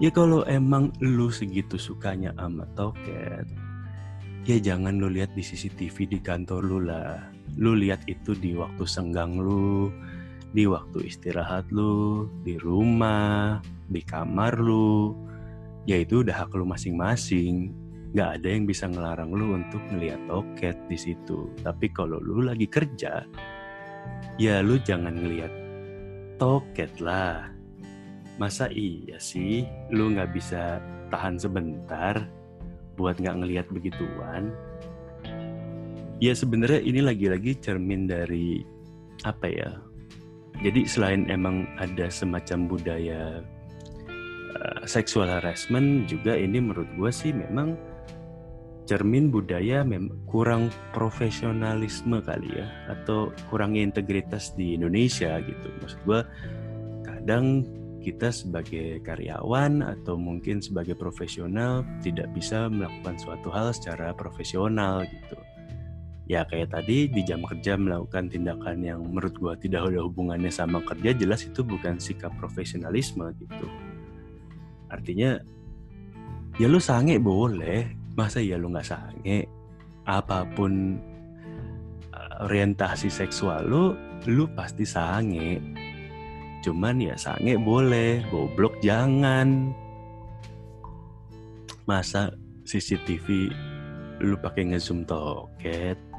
Ya 0.00 0.08
kalau 0.08 0.42
emang 0.48 0.90
lu 1.04 1.28
segitu 1.28 1.76
sukanya 1.76 2.32
sama 2.40 2.64
toket, 2.72 3.44
ya 4.48 4.56
jangan 4.56 4.96
lu 4.96 5.12
lihat 5.12 5.36
di 5.36 5.44
CCTV 5.44 6.08
di 6.08 6.18
kantor 6.24 6.64
lu 6.64 6.78
lah. 6.88 7.20
Lu 7.60 7.76
lihat 7.76 8.08
itu 8.08 8.32
di 8.32 8.56
waktu 8.56 8.80
senggang 8.88 9.36
lu, 9.36 9.92
di 10.50 10.66
waktu 10.66 11.06
istirahat 11.06 11.70
lu, 11.70 12.26
di 12.42 12.58
rumah, 12.58 13.62
di 13.86 14.02
kamar 14.02 14.58
lu, 14.58 15.14
ya 15.86 16.02
itu 16.02 16.26
udah 16.26 16.46
hak 16.46 16.54
lu 16.54 16.66
masing-masing. 16.66 17.74
nggak 18.10 18.42
ada 18.42 18.48
yang 18.50 18.66
bisa 18.66 18.90
ngelarang 18.90 19.30
lu 19.30 19.54
untuk 19.54 19.78
ngeliat 19.86 20.18
toket 20.26 20.74
di 20.90 20.98
situ. 20.98 21.46
Tapi 21.62 21.94
kalau 21.94 22.18
lu 22.18 22.42
lagi 22.42 22.66
kerja, 22.66 23.22
ya 24.34 24.54
lu 24.66 24.82
jangan 24.82 25.14
ngeliat 25.14 25.52
toket 26.42 26.90
lah. 26.98 27.54
Masa 28.34 28.66
iya 28.74 29.14
sih 29.22 29.62
lu 29.94 30.10
nggak 30.10 30.34
bisa 30.34 30.82
tahan 31.14 31.38
sebentar 31.38 32.26
buat 32.98 33.14
nggak 33.14 33.36
ngeliat 33.46 33.66
begituan? 33.70 34.50
Ya 36.18 36.34
sebenarnya 36.34 36.82
ini 36.82 37.06
lagi-lagi 37.06 37.54
cermin 37.62 38.10
dari 38.10 38.66
apa 39.22 39.46
ya? 39.46 39.70
Jadi 40.60 40.84
selain 40.84 41.30
emang 41.30 41.64
ada 41.78 42.10
semacam 42.10 42.68
budaya 42.68 43.40
uh, 44.58 44.82
sexual 44.84 45.30
harassment 45.30 46.10
juga 46.10 46.36
ini 46.36 46.60
menurut 46.60 46.88
gue 46.98 47.10
sih 47.14 47.32
memang 47.32 47.78
cermin 48.90 49.30
budaya 49.30 49.86
mem 49.86 50.10
kurang 50.26 50.66
profesionalisme 50.90 52.18
kali 52.26 52.58
ya 52.58 52.66
atau 52.90 53.30
kurangnya 53.46 53.86
integritas 53.86 54.50
di 54.58 54.74
Indonesia 54.74 55.38
gitu. 55.38 55.68
Maksud 55.80 56.00
gue 56.04 56.20
kadang 57.06 57.62
kita 58.00 58.32
sebagai 58.32 58.98
karyawan 59.04 59.84
atau 59.84 60.16
mungkin 60.16 60.64
sebagai 60.64 60.96
profesional 60.96 61.84
tidak 62.00 62.32
bisa 62.32 62.66
melakukan 62.66 63.20
suatu 63.20 63.52
hal 63.52 63.76
secara 63.76 64.16
profesional 64.16 65.04
gitu 65.04 65.36
ya 66.30 66.46
kayak 66.46 66.70
tadi 66.70 67.10
di 67.10 67.26
jam 67.26 67.42
kerja 67.42 67.74
melakukan 67.74 68.30
tindakan 68.30 68.78
yang 68.86 69.02
menurut 69.02 69.34
gue 69.34 69.66
tidak 69.66 69.90
ada 69.90 70.06
hubungannya 70.06 70.46
sama 70.46 70.78
kerja 70.86 71.10
jelas 71.10 71.42
itu 71.42 71.66
bukan 71.66 71.98
sikap 71.98 72.30
profesionalisme 72.38 73.26
gitu. 73.34 73.66
Artinya 74.86 75.42
ya 76.54 76.70
lu 76.70 76.78
sange 76.78 77.18
boleh. 77.18 77.98
Masa 78.14 78.38
ya 78.38 78.54
lu 78.54 78.70
nggak 78.70 78.86
sange? 78.86 79.50
Apa 80.06 80.46
pun 80.54 81.02
uh, 82.14 82.46
orientasi 82.46 83.10
seksual 83.10 83.66
lu 83.66 83.98
lu 84.30 84.46
pasti 84.54 84.86
sange. 84.86 85.58
Cuman 86.62 87.02
ya 87.02 87.18
sange 87.18 87.58
boleh 87.58 88.22
goblok 88.30 88.78
jangan. 88.78 89.74
Masa 91.90 92.30
CCTV 92.62 93.50
lu 94.22 94.38
pakai 94.38 94.70
ngezoom 94.70 95.02
toket 95.02 96.09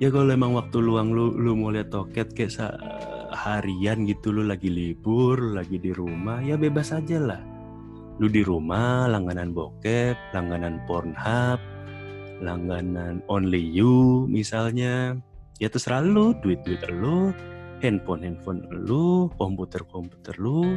ya 0.00 0.08
kalau 0.08 0.32
emang 0.32 0.56
waktu 0.56 0.80
luang 0.80 1.12
lu 1.12 1.36
lu 1.36 1.52
mau 1.52 1.68
lihat 1.68 1.92
toket 1.92 2.32
kayak 2.32 2.72
harian 3.36 4.08
gitu 4.08 4.32
lu 4.32 4.48
lagi 4.48 4.72
libur 4.72 5.36
lagi 5.52 5.76
di 5.76 5.92
rumah 5.92 6.40
ya 6.40 6.56
bebas 6.56 6.96
aja 6.96 7.20
lah. 7.20 7.42
Lu 8.20 8.28
di 8.28 8.44
rumah 8.44 9.08
langganan 9.08 9.52
bokep 9.52 10.16
langganan 10.36 10.80
Pornhub 10.88 11.60
langganan 12.40 13.20
Only 13.28 13.60
You 13.60 14.24
misalnya 14.28 15.16
ya 15.60 15.68
terserah 15.68 16.00
lu 16.00 16.32
duit 16.40 16.64
duit 16.64 16.80
lu 16.88 17.32
handphone 17.84 18.24
handphone 18.24 18.64
lu 18.72 19.28
komputer 19.36 19.84
komputer 19.88 20.36
lu 20.40 20.76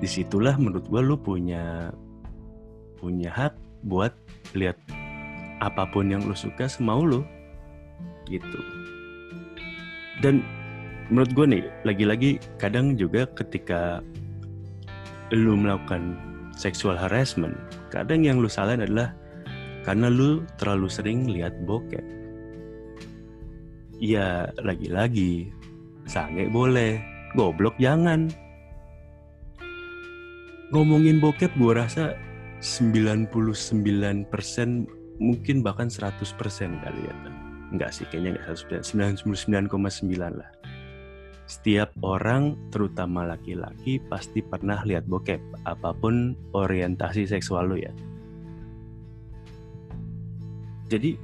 di 0.00 0.08
situlah 0.08 0.56
menurut 0.60 0.84
gua 0.88 1.00
lu 1.00 1.16
punya 1.16 1.92
punya 3.00 3.32
hak 3.32 3.56
buat 3.84 4.12
lihat 4.56 4.76
apa 5.60 5.88
pun 5.88 6.12
yang 6.12 6.24
lu 6.24 6.36
suka 6.36 6.68
semau 6.68 7.04
lu 7.04 7.24
gitu. 8.28 8.60
Dan 10.22 10.40
menurut 11.12 11.30
gue 11.36 11.46
nih 11.58 11.64
lagi-lagi 11.84 12.30
kadang 12.56 12.96
juga 12.96 13.28
ketika 13.36 14.00
lu 15.32 15.56
melakukan 15.58 16.16
sexual 16.54 16.94
harassment 16.94 17.58
kadang 17.90 18.22
yang 18.22 18.38
lu 18.38 18.46
salahin 18.46 18.86
adalah 18.86 19.12
karena 19.84 20.08
lu 20.08 20.46
terlalu 20.56 20.88
sering 20.88 21.28
lihat 21.28 21.52
bokep. 21.68 22.02
Ya 24.00 24.48
lagi-lagi 24.64 25.52
sange 26.08 26.48
boleh 26.48 27.00
goblok 27.36 27.76
jangan. 27.76 28.32
Ngomongin 30.72 31.20
bokep 31.20 31.52
gue 31.54 31.72
rasa 31.76 32.16
99% 32.64 34.26
mungkin 35.20 35.56
bahkan 35.62 35.86
100% 35.86 36.10
kali 36.82 37.02
ya 37.04 37.14
Enggak 37.74 37.90
sih, 37.90 38.06
kayaknya 38.06 38.38
enggak 38.38 38.54
99,9 38.86 40.38
lah. 40.38 40.50
Setiap 41.44 41.90
orang, 42.06 42.56
terutama 42.70 43.26
laki-laki, 43.26 43.98
pasti 43.98 44.40
pernah 44.40 44.80
lihat 44.86 45.04
bokep, 45.10 45.42
apa 45.66 45.90
pun 45.92 46.38
orientasi 46.54 47.26
seksual 47.26 47.74
lo 47.74 47.76
ya. 47.76 47.90
Jadi, 50.88 51.18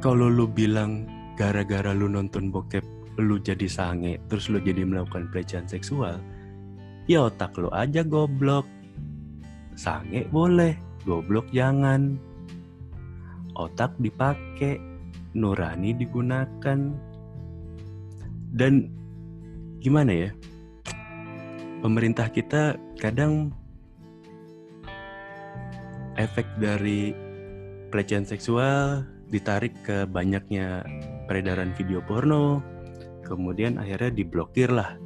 kalau 0.00 0.32
lu 0.32 0.48
bilang 0.48 1.04
gara-gara 1.36 1.92
lu 1.92 2.08
nonton 2.08 2.48
bokep, 2.48 2.82
lu 3.20 3.36
jadi 3.38 3.68
sange, 3.68 4.16
terus 4.26 4.48
lu 4.48 4.58
jadi 4.58 4.88
melakukan 4.88 5.28
pelecehan 5.30 5.68
seksual, 5.68 6.16
ya 7.06 7.28
otak 7.28 7.54
lu 7.60 7.68
aja 7.76 8.00
goblok. 8.02 8.64
Sange 9.78 10.26
boleh, 10.32 10.74
goblok 11.06 11.46
jangan 11.54 12.18
otak 13.58 13.92
dipakai, 13.98 14.78
nurani 15.34 15.92
digunakan. 15.92 16.78
Dan 18.54 18.72
gimana 19.82 20.12
ya? 20.14 20.30
Pemerintah 21.82 22.30
kita 22.30 22.78
kadang 22.98 23.52
efek 26.18 26.46
dari 26.58 27.14
pelecehan 27.92 28.26
seksual 28.26 29.06
ditarik 29.30 29.76
ke 29.86 30.08
banyaknya 30.08 30.82
peredaran 31.30 31.70
video 31.76 32.02
porno, 32.02 32.64
kemudian 33.22 33.76
akhirnya 33.78 34.10
diblokir 34.10 34.72
lah 34.72 34.96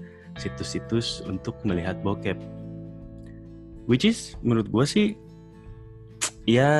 situs-situs 0.40 1.20
untuk 1.28 1.58
melihat 1.66 2.00
bokep. 2.00 2.38
Which 3.84 4.06
is 4.06 4.38
menurut 4.40 4.70
gue 4.70 4.86
sih 4.86 5.08
ya 6.46 6.70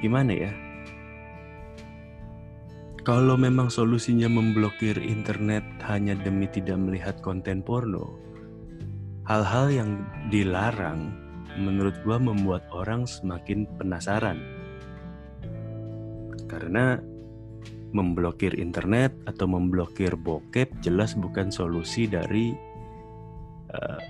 gimana 0.00 0.32
ya 0.32 0.52
kalau 3.08 3.40
memang 3.40 3.72
solusinya 3.72 4.28
memblokir 4.28 5.00
internet 5.00 5.64
hanya 5.88 6.12
demi 6.12 6.44
tidak 6.44 6.76
melihat 6.76 7.16
konten 7.24 7.64
porno, 7.64 8.20
hal-hal 9.24 9.72
yang 9.72 10.04
dilarang 10.28 11.16
menurut 11.56 11.96
gua 12.04 12.20
membuat 12.20 12.68
orang 12.68 13.08
semakin 13.08 13.64
penasaran. 13.80 14.44
Karena 16.52 17.00
memblokir 17.96 18.52
internet 18.60 19.16
atau 19.24 19.48
memblokir 19.48 20.12
bokep 20.12 20.68
jelas 20.84 21.16
bukan 21.16 21.48
solusi 21.48 22.04
dari 22.04 22.52
uh, 23.72 24.04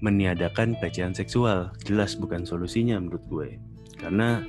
meniadakan 0.00 0.72
pelecehan 0.80 1.12
seksual. 1.12 1.68
Jelas 1.84 2.16
bukan 2.16 2.48
solusinya 2.48 2.96
menurut 2.96 3.24
gue. 3.28 3.48
Karena 4.00 4.40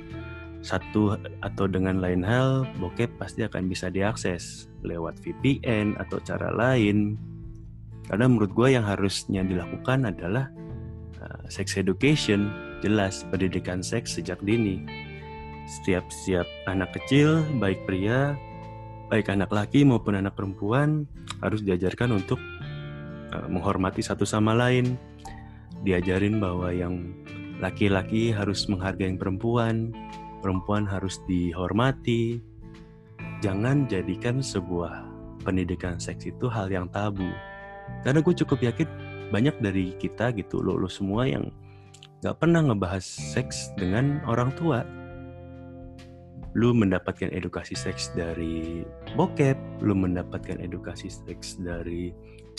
satu 0.60 1.16
atau 1.40 1.64
dengan 1.64 2.04
lain 2.04 2.20
hal, 2.20 2.68
bokep 2.76 3.16
pasti 3.16 3.44
akan 3.44 3.68
bisa 3.68 3.88
diakses 3.88 4.68
lewat 4.84 5.16
VPN 5.24 5.96
atau 5.96 6.20
cara 6.20 6.52
lain. 6.52 7.16
Karena 8.04 8.28
menurut 8.28 8.52
gue 8.52 8.68
yang 8.76 8.84
harusnya 8.84 9.40
dilakukan 9.40 10.04
adalah 10.12 10.52
uh, 11.24 11.44
sex 11.48 11.80
education, 11.80 12.52
jelas 12.84 13.24
pendidikan 13.32 13.80
seks 13.80 14.20
sejak 14.20 14.36
dini. 14.44 14.84
Setiap-setiap 15.80 16.44
anak 16.68 16.92
kecil, 16.92 17.40
baik 17.56 17.86
pria, 17.88 18.36
baik 19.08 19.32
anak 19.32 19.48
laki 19.48 19.86
maupun 19.86 20.18
anak 20.18 20.36
perempuan, 20.36 21.08
harus 21.40 21.64
diajarkan 21.64 22.20
untuk 22.20 22.40
uh, 23.32 23.48
menghormati 23.48 24.04
satu 24.04 24.28
sama 24.28 24.52
lain. 24.52 24.98
Diajarin 25.80 26.36
bahwa 26.36 26.68
yang 26.68 27.16
laki-laki 27.62 28.34
harus 28.34 28.68
menghargai 28.68 29.16
perempuan, 29.16 29.94
perempuan 30.40 30.88
harus 30.88 31.20
dihormati. 31.28 32.40
Jangan 33.40 33.88
jadikan 33.88 34.40
sebuah 34.44 35.04
pendidikan 35.44 35.96
seks 35.96 36.28
itu 36.28 36.48
hal 36.48 36.68
yang 36.68 36.88
tabu. 36.92 37.28
Karena 38.04 38.20
gue 38.20 38.34
cukup 38.44 38.60
yakin 38.60 38.88
banyak 39.32 39.56
dari 39.62 39.96
kita 39.96 40.32
gitu, 40.36 40.60
lo, 40.60 40.76
lo 40.76 40.90
semua 40.90 41.24
yang 41.24 41.48
gak 42.20 42.36
pernah 42.40 42.60
ngebahas 42.60 43.04
seks 43.04 43.72
dengan 43.76 44.20
orang 44.28 44.52
tua. 44.56 44.84
Lu 46.58 46.74
mendapatkan 46.74 47.30
edukasi 47.30 47.78
seks 47.78 48.10
dari 48.18 48.82
bokep, 49.14 49.56
lu 49.86 49.94
mendapatkan 49.94 50.58
edukasi 50.58 51.06
seks 51.06 51.62
dari 51.62 52.10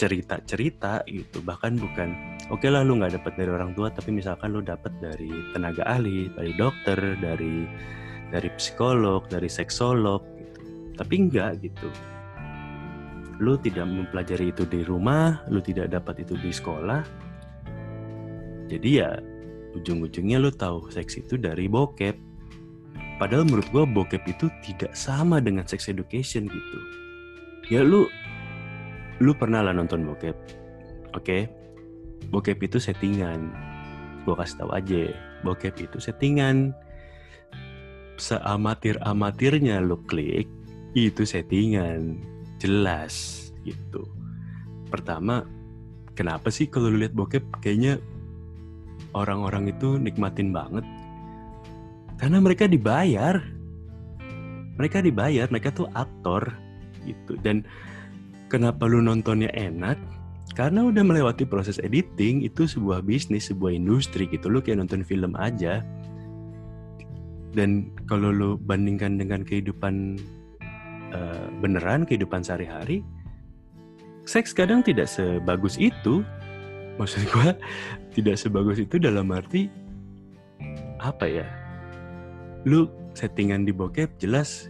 cerita-cerita 0.02 1.06
gitu. 1.06 1.46
Bahkan 1.46 1.78
bukan 1.78 2.10
oke 2.50 2.66
okay 2.66 2.74
lah 2.74 2.82
lu 2.82 2.98
nggak 2.98 3.22
dapat 3.22 3.38
dari 3.38 3.54
orang 3.54 3.78
tua 3.78 3.94
tapi 3.94 4.10
misalkan 4.10 4.58
lu 4.58 4.66
dapat 4.66 4.90
dari 4.98 5.30
tenaga 5.54 5.86
ahli 5.86 6.26
dari 6.34 6.58
dokter 6.58 6.98
dari 7.22 7.70
dari 8.34 8.50
psikolog 8.58 9.30
dari 9.30 9.46
seksolog 9.46 10.26
gitu. 10.42 10.62
Tapi 10.98 11.14
enggak 11.22 11.62
gitu. 11.62 11.90
Lu 13.38 13.62
tidak 13.62 13.86
mempelajari 13.86 14.50
itu 14.50 14.66
di 14.66 14.82
rumah 14.82 15.46
lu 15.54 15.62
tidak 15.62 15.94
dapat 15.94 16.26
itu 16.26 16.34
di 16.42 16.50
sekolah. 16.50 17.06
Jadi 18.74 18.90
ya 18.90 19.22
ujung-ujungnya 19.78 20.42
lo 20.42 20.50
tahu 20.50 20.90
seks 20.90 21.22
itu 21.22 21.38
dari 21.38 21.70
bokep. 21.70 22.18
Padahal 23.22 23.46
menurut 23.46 23.70
gue 23.70 23.86
bokep 23.86 24.24
itu 24.26 24.50
tidak 24.66 24.98
sama 24.98 25.38
dengan 25.38 25.70
sex 25.70 25.86
education 25.86 26.50
gitu. 26.50 26.80
Ya 27.70 27.86
lu 27.86 28.10
lu 29.22 29.38
pernah 29.38 29.62
lah 29.62 29.72
nonton 29.72 30.02
bokep. 30.04 30.36
Oke? 31.14 31.22
Okay? 31.22 31.44
bokep 32.32 32.64
itu 32.64 32.78
settingan. 32.78 33.52
Gue 34.24 34.38
kasih 34.38 34.64
tahu 34.64 34.72
aja 34.72 35.02
bokep 35.44 35.76
itu 35.82 35.98
settingan. 35.98 36.72
Seamatir 38.22 39.02
amatirnya 39.02 39.82
lo 39.82 39.98
klik 40.06 40.48
itu 40.94 41.28
settingan. 41.28 42.22
Jelas 42.62 43.50
gitu. 43.68 44.08
Pertama 44.94 45.44
kenapa 46.14 46.54
sih 46.54 46.70
kalau 46.70 46.94
lu 46.94 47.02
lihat 47.02 47.18
bokep 47.18 47.44
kayaknya 47.60 47.98
orang-orang 49.18 49.74
itu 49.74 49.98
nikmatin 49.98 50.54
banget? 50.54 50.86
Karena 52.22 52.38
mereka 52.38 52.70
dibayar. 52.70 53.42
Mereka 54.78 55.04
dibayar 55.04 55.50
mereka 55.50 55.74
tuh 55.74 55.90
aktor 55.98 56.54
gitu. 57.02 57.34
Dan 57.42 57.66
kenapa 58.52 58.84
lu 58.84 59.00
nontonnya 59.00 59.48
enak? 59.56 59.96
Karena 60.52 60.84
udah 60.84 61.00
melewati 61.00 61.48
proses 61.48 61.80
editing 61.80 62.44
itu 62.44 62.68
sebuah 62.68 63.08
bisnis 63.08 63.48
sebuah 63.48 63.72
industri 63.72 64.28
gitu. 64.28 64.52
Lu 64.52 64.60
kayak 64.60 64.84
nonton 64.84 65.08
film 65.08 65.32
aja. 65.40 65.80
Dan 67.56 67.96
kalau 68.12 68.36
lu 68.36 68.50
bandingkan 68.60 69.16
dengan 69.16 69.48
kehidupan 69.48 70.20
uh, 71.16 71.48
beneran 71.64 72.04
kehidupan 72.04 72.44
sehari-hari 72.44 73.00
seks 74.28 74.52
kadang 74.52 74.84
tidak 74.84 75.08
sebagus 75.08 75.80
itu. 75.80 76.28
Maksud 77.00 77.24
gua 77.32 77.56
tidak 78.12 78.36
sebagus 78.36 78.84
itu 78.84 79.00
dalam 79.00 79.32
arti 79.32 79.72
apa 81.00 81.24
ya? 81.24 81.48
Lu 82.68 82.92
settingan 83.16 83.64
di 83.64 83.72
bokep 83.72 84.20
jelas 84.20 84.68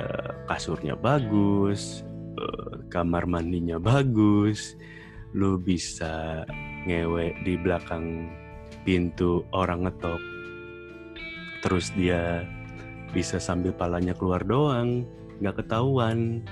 uh, 0.00 0.32
kasurnya 0.48 0.96
bagus 0.96 2.08
uh, 2.38 2.84
kamar 2.92 3.26
mandinya 3.26 3.80
bagus. 3.80 4.76
Lu 5.34 5.58
bisa 5.58 6.44
ngewe 6.86 7.34
di 7.46 7.54
belakang 7.58 8.30
pintu 8.82 9.44
orang 9.52 9.86
ngetok 9.86 10.20
terus 11.60 11.92
dia 11.92 12.48
bisa 13.12 13.36
sambil 13.36 13.76
palanya 13.76 14.16
keluar 14.16 14.40
doang 14.44 15.04
nggak 15.40 15.64
ketahuan. 15.64 16.44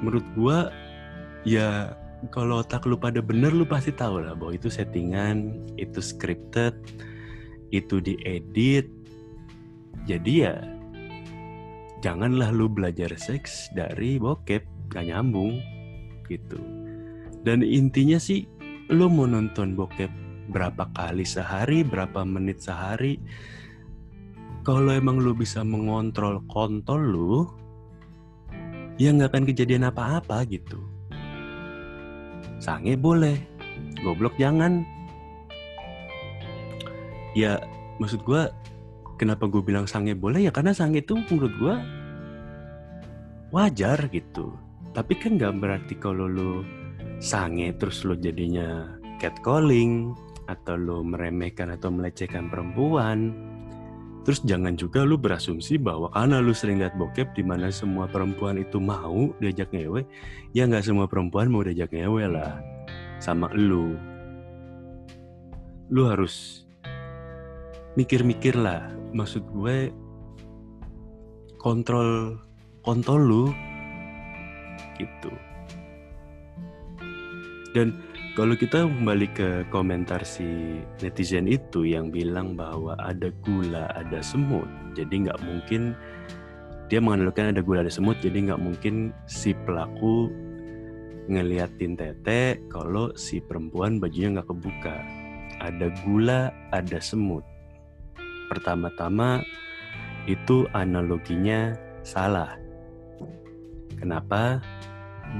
Menurut 0.00 0.24
gua 0.36 0.58
ya 1.42 1.92
kalau 2.34 2.62
otak 2.62 2.84
lu 2.84 2.98
pada 2.98 3.22
bener 3.22 3.54
lu 3.54 3.64
pasti 3.64 3.94
tahu 3.94 4.22
lah 4.22 4.34
bahwa 4.34 4.56
itu 4.56 4.68
settingan 4.68 5.52
itu 5.80 6.00
scripted 6.00 6.74
itu 7.72 8.00
diedit. 8.00 8.88
Jadi 10.08 10.32
ya 10.48 10.56
janganlah 12.04 12.50
lu 12.54 12.70
belajar 12.70 13.10
seks 13.18 13.70
dari 13.74 14.16
bokep 14.16 14.62
gak 14.88 15.08
nyambung 15.08 15.58
gitu 16.28 16.60
dan 17.46 17.62
intinya 17.62 18.18
sih, 18.18 18.44
lo 18.90 19.06
mau 19.06 19.24
nonton 19.28 19.78
bokep 19.78 20.10
berapa 20.50 20.90
kali 20.96 21.22
sehari, 21.22 21.86
berapa 21.86 22.26
menit 22.26 22.60
sehari. 22.64 23.20
Kalau 24.66 24.90
emang 24.92 25.22
lo 25.22 25.32
bisa 25.32 25.62
mengontrol 25.62 26.42
kontol 26.50 27.00
lo, 27.08 27.34
ya 29.00 29.14
nggak 29.14 29.32
akan 29.32 29.44
kejadian 29.48 29.88
apa-apa 29.88 30.44
gitu. 30.50 30.82
Sange 32.58 32.98
boleh, 32.98 33.38
goblok 34.02 34.34
jangan. 34.36 34.82
Ya, 37.38 37.62
maksud 38.02 38.26
gue, 38.26 38.50
kenapa 39.18 39.50
gue 39.50 39.60
bilang 39.60 39.90
sange 39.90 40.14
boleh? 40.14 40.46
Ya 40.46 40.54
karena 40.54 40.70
sange 40.70 41.02
itu 41.02 41.18
menurut 41.18 41.52
gue 41.58 41.74
wajar 43.50 43.98
gitu. 44.14 44.54
Tapi 44.94 45.18
kan 45.18 45.36
nggak 45.36 45.58
berarti 45.58 45.94
kalau 45.98 46.30
lo 46.30 46.62
sange 47.18 47.74
terus 47.76 48.06
lo 48.06 48.14
jadinya 48.14 48.86
catcalling 49.18 50.14
atau 50.46 50.78
lo 50.78 51.02
meremehkan 51.02 51.74
atau 51.74 51.90
melecehkan 51.90 52.46
perempuan. 52.48 53.34
Terus 54.22 54.44
jangan 54.44 54.76
juga 54.76 55.02
lo 55.08 55.16
berasumsi 55.16 55.80
bahwa 55.80 56.12
karena 56.12 56.38
lo 56.38 56.52
sering 56.52 56.78
lihat 56.78 56.94
bokep 57.00 57.34
di 57.34 57.42
mana 57.42 57.72
semua 57.72 58.06
perempuan 58.06 58.60
itu 58.60 58.78
mau 58.78 59.32
diajak 59.40 59.72
ngewe 59.72 60.04
ya 60.52 60.68
nggak 60.68 60.84
semua 60.84 61.08
perempuan 61.08 61.48
mau 61.48 61.64
diajak 61.64 61.96
ngewe 61.96 62.28
lah 62.28 62.60
sama 63.24 63.48
lo 63.56 63.96
lo 65.88 66.02
harus 66.12 66.67
mikir-mikir 67.98 68.54
lah 68.54 68.86
maksud 69.10 69.42
gue 69.50 69.90
kontrol 71.58 72.38
kontrol 72.86 73.18
lu 73.18 73.44
gitu 75.02 75.34
dan 77.74 77.90
kalau 78.38 78.54
kita 78.54 78.86
kembali 78.86 79.26
ke 79.34 79.48
komentar 79.66 80.22
si 80.22 80.78
netizen 81.02 81.50
itu 81.50 81.82
yang 81.82 82.14
bilang 82.14 82.54
bahwa 82.54 82.94
ada 83.02 83.34
gula, 83.42 83.90
ada 83.98 84.22
semut, 84.22 84.70
jadi 84.94 85.26
nggak 85.26 85.42
mungkin 85.42 85.98
dia 86.86 87.02
mengandalkan 87.02 87.50
ada 87.50 87.58
gula, 87.58 87.82
ada 87.82 87.90
semut, 87.90 88.14
jadi 88.22 88.46
nggak 88.46 88.62
mungkin 88.62 89.10
si 89.26 89.58
pelaku 89.66 90.30
ngeliatin 91.26 91.98
tete 91.98 92.62
kalau 92.70 93.10
si 93.18 93.42
perempuan 93.42 93.98
bajunya 93.98 94.38
nggak 94.38 94.48
kebuka. 94.54 94.96
Ada 95.58 95.90
gula, 96.06 96.54
ada 96.70 97.02
semut. 97.02 97.42
Pertama-tama 98.48 99.44
itu 100.24 100.64
analoginya 100.72 101.76
salah. 102.00 102.56
Kenapa? 103.96 104.60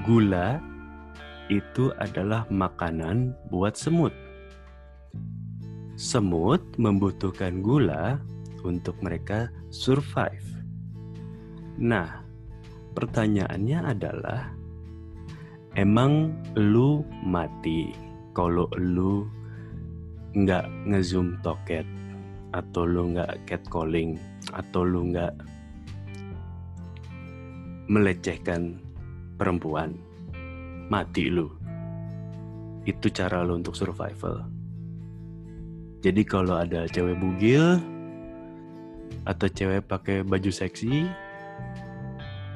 Gula 0.05 0.61
itu 1.49 1.89
adalah 1.97 2.45
makanan 2.53 3.33
buat 3.49 3.73
semut. 3.73 4.13
Semut 5.97 6.61
membutuhkan 6.77 7.65
gula 7.65 8.21
untuk 8.63 9.01
mereka 9.01 9.49
survive. 9.73 10.45
Nah, 11.81 12.21
pertanyaannya 12.93 13.79
adalah, 13.97 14.53
emang 15.73 16.37
lu 16.59 17.01
mati 17.25 17.95
kalau 18.37 18.69
lu 18.77 19.25
nggak 20.37 20.69
ngezoom 20.87 21.41
toket 21.41 21.89
atau 22.57 22.89
lu 22.89 23.13
nggak 23.17 23.45
catcalling 23.49 24.17
atau 24.53 24.85
lu 24.85 25.13
nggak 25.13 25.33
melecehkan 27.89 28.81
perempuan? 29.37 29.97
mati 30.89 31.29
lu. 31.29 31.53
Itu 32.89 33.13
cara 33.13 33.45
lu 33.45 33.61
untuk 33.61 33.77
survival. 33.77 34.49
Jadi 36.01 36.23
kalau 36.25 36.57
ada 36.57 36.89
cewek 36.89 37.21
bugil 37.21 37.77
atau 39.29 39.47
cewek 39.49 39.85
pakai 39.85 40.25
baju 40.25 40.49
seksi, 40.49 41.05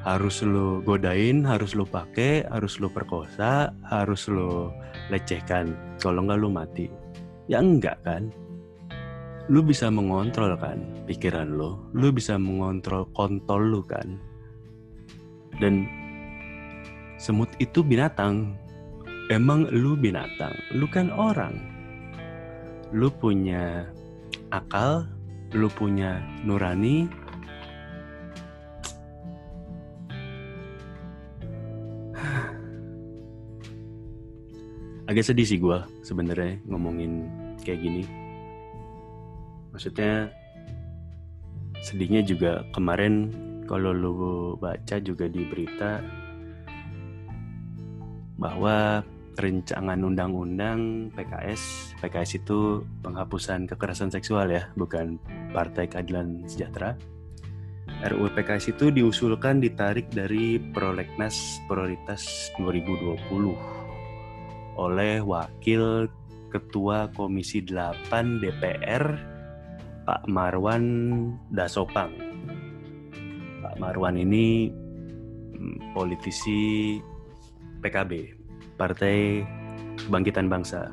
harus 0.01 0.41
lu 0.41 0.81
godain, 0.81 1.45
harus 1.45 1.77
lu 1.77 1.85
pakai, 1.85 2.49
harus 2.49 2.81
lu 2.81 2.89
perkosa, 2.89 3.69
harus 3.85 4.25
lu 4.25 4.73
lecehkan. 5.13 5.77
Kalau 6.01 6.25
nggak 6.25 6.39
lu 6.41 6.49
mati. 6.49 6.89
Ya 7.45 7.61
enggak 7.61 8.01
kan? 8.01 8.33
Lu 9.51 9.59
bisa 9.59 9.91
mengontrol 9.91 10.55
kan 10.55 10.79
pikiran 11.03 11.59
lu, 11.59 11.75
lu 11.91 12.15
bisa 12.15 12.39
mengontrol 12.39 13.03
kontol 13.11 13.59
lu 13.59 13.83
kan. 13.83 14.15
Dan 15.59 15.83
semut 17.19 17.51
itu 17.59 17.83
binatang. 17.83 18.55
Emang 19.27 19.67
lu 19.67 19.99
binatang, 19.99 20.55
lu 20.71 20.87
kan 20.87 21.11
orang. 21.11 21.59
Lu 22.95 23.11
punya 23.11 23.83
akal, 24.47 25.11
lu 25.51 25.67
punya 25.67 26.23
nurani. 26.47 27.11
Agak 35.11 35.27
sedih 35.27 35.43
sih 35.43 35.59
gue 35.59 35.83
sebenarnya 35.99 36.63
ngomongin 36.63 37.27
kayak 37.67 37.83
gini. 37.83 38.22
Maksudnya 39.73 40.29
sedihnya 41.83 42.21
juga 42.23 42.63
kemarin 42.71 43.33
kalau 43.65 43.91
lu 43.91 44.13
baca 44.61 45.01
juga 45.01 45.27
di 45.27 45.43
berita 45.49 45.99
bahwa 48.37 49.01
rencangan 49.33 49.97
undang-undang 50.05 51.09
PKS, 51.17 51.95
PKS 51.99 52.45
itu 52.45 52.85
penghapusan 53.01 53.65
kekerasan 53.65 54.13
seksual 54.13 54.45
ya, 54.53 54.69
bukan 54.77 55.17
Partai 55.49 55.89
Keadilan 55.89 56.45
Sejahtera. 56.45 56.93
RUU 58.03 58.29
PKS 58.35 58.75
itu 58.75 58.91
diusulkan 58.91 59.63
ditarik 59.63 60.11
dari 60.11 60.59
Prolegnas 60.59 61.59
Prioritas 61.71 62.51
2020 62.59 63.17
oleh 64.75 65.21
Wakil 65.23 66.09
Ketua 66.51 67.09
Komisi 67.15 67.63
8 67.63 68.43
DPR 68.43 69.32
Pak 70.03 70.27
Marwan 70.27 70.83
Dasopang. 71.55 72.11
Pak 73.63 73.75
Marwan 73.79 74.19
ini 74.19 74.67
mm, 75.55 75.95
politisi 75.95 76.99
PKB, 77.79 78.35
Partai 78.75 79.43
Kebangkitan 80.03 80.51
Bangsa. 80.51 80.91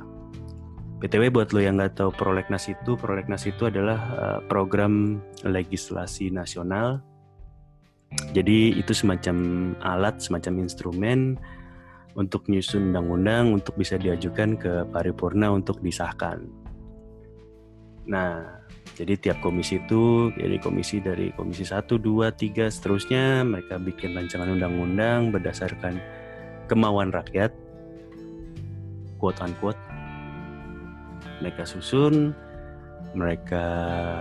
BTW 1.00 1.32
buat 1.32 1.50
lo 1.56 1.64
yang 1.64 1.80
nggak 1.80 1.96
tahu 1.96 2.12
prolegnas 2.12 2.68
itu, 2.68 2.92
prolegnas 2.94 3.48
itu 3.48 3.66
adalah 3.66 3.98
uh, 4.20 4.38
program 4.46 5.18
legislasi 5.42 6.28
nasional. 6.28 7.00
Jadi 8.36 8.76
itu 8.76 8.92
semacam 8.92 9.36
alat, 9.80 10.20
semacam 10.20 10.66
instrumen 10.66 11.40
untuk 12.18 12.44
nyusun 12.52 12.92
undang-undang 12.92 13.56
untuk 13.56 13.80
bisa 13.80 13.96
diajukan 13.96 14.60
ke 14.60 14.84
paripurna 14.92 15.48
untuk 15.48 15.80
disahkan. 15.80 16.44
Nah, 18.04 18.59
jadi 19.00 19.16
tiap 19.16 19.38
komisi 19.40 19.80
itu, 19.80 20.28
jadi 20.36 20.60
komisi 20.60 21.00
dari 21.00 21.32
komisi 21.32 21.64
1, 21.64 21.88
2, 21.88 22.36
3, 22.36 22.68
seterusnya 22.68 23.48
mereka 23.48 23.80
bikin 23.80 24.12
rancangan 24.12 24.52
undang-undang 24.52 25.32
berdasarkan 25.32 25.96
kemauan 26.68 27.08
rakyat, 27.08 27.48
quote 29.16 29.40
unquote. 29.40 29.80
Mereka 31.40 31.64
susun, 31.64 32.36
mereka 33.16 33.64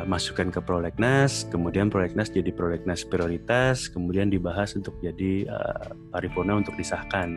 masukkan 0.07 0.47
ke 0.47 0.63
prolegnas, 0.63 1.43
kemudian 1.51 1.91
prolegnas 1.91 2.31
jadi 2.31 2.49
prolegnas 2.55 3.03
prioritas, 3.03 3.91
kemudian 3.91 4.31
dibahas 4.31 4.79
untuk 4.79 4.95
jadi 5.03 5.43
uh, 5.51 5.91
paripurna 6.15 6.55
untuk 6.55 6.79
disahkan 6.79 7.35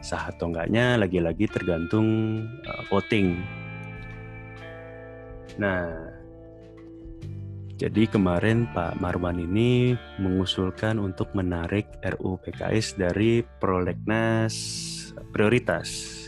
sah 0.00 0.30
atau 0.30 0.48
enggaknya 0.48 0.96
lagi-lagi 0.96 1.44
tergantung 1.50 2.40
uh, 2.64 2.82
voting. 2.88 3.36
Nah, 5.60 6.17
jadi 7.78 8.10
kemarin 8.10 8.66
Pak 8.74 8.98
Marwan 8.98 9.38
ini 9.38 9.94
mengusulkan 10.18 10.98
untuk 10.98 11.30
menarik 11.38 11.86
RUU 12.02 12.42
PKS 12.42 12.98
dari 12.98 13.46
prolegnas 13.62 14.50
prioritas. 15.30 16.18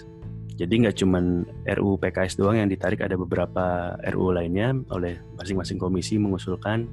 Jadi 0.55 0.87
nggak 0.87 1.03
cuma 1.03 1.19
RUU 1.67 1.99
PKS 1.99 2.39
doang 2.39 2.55
yang 2.55 2.71
ditarik, 2.71 3.03
ada 3.03 3.19
beberapa 3.19 3.99
RUU 3.99 4.31
lainnya 4.31 4.79
oleh 4.95 5.19
masing-masing 5.43 5.83
komisi 5.83 6.23
mengusulkan. 6.23 6.87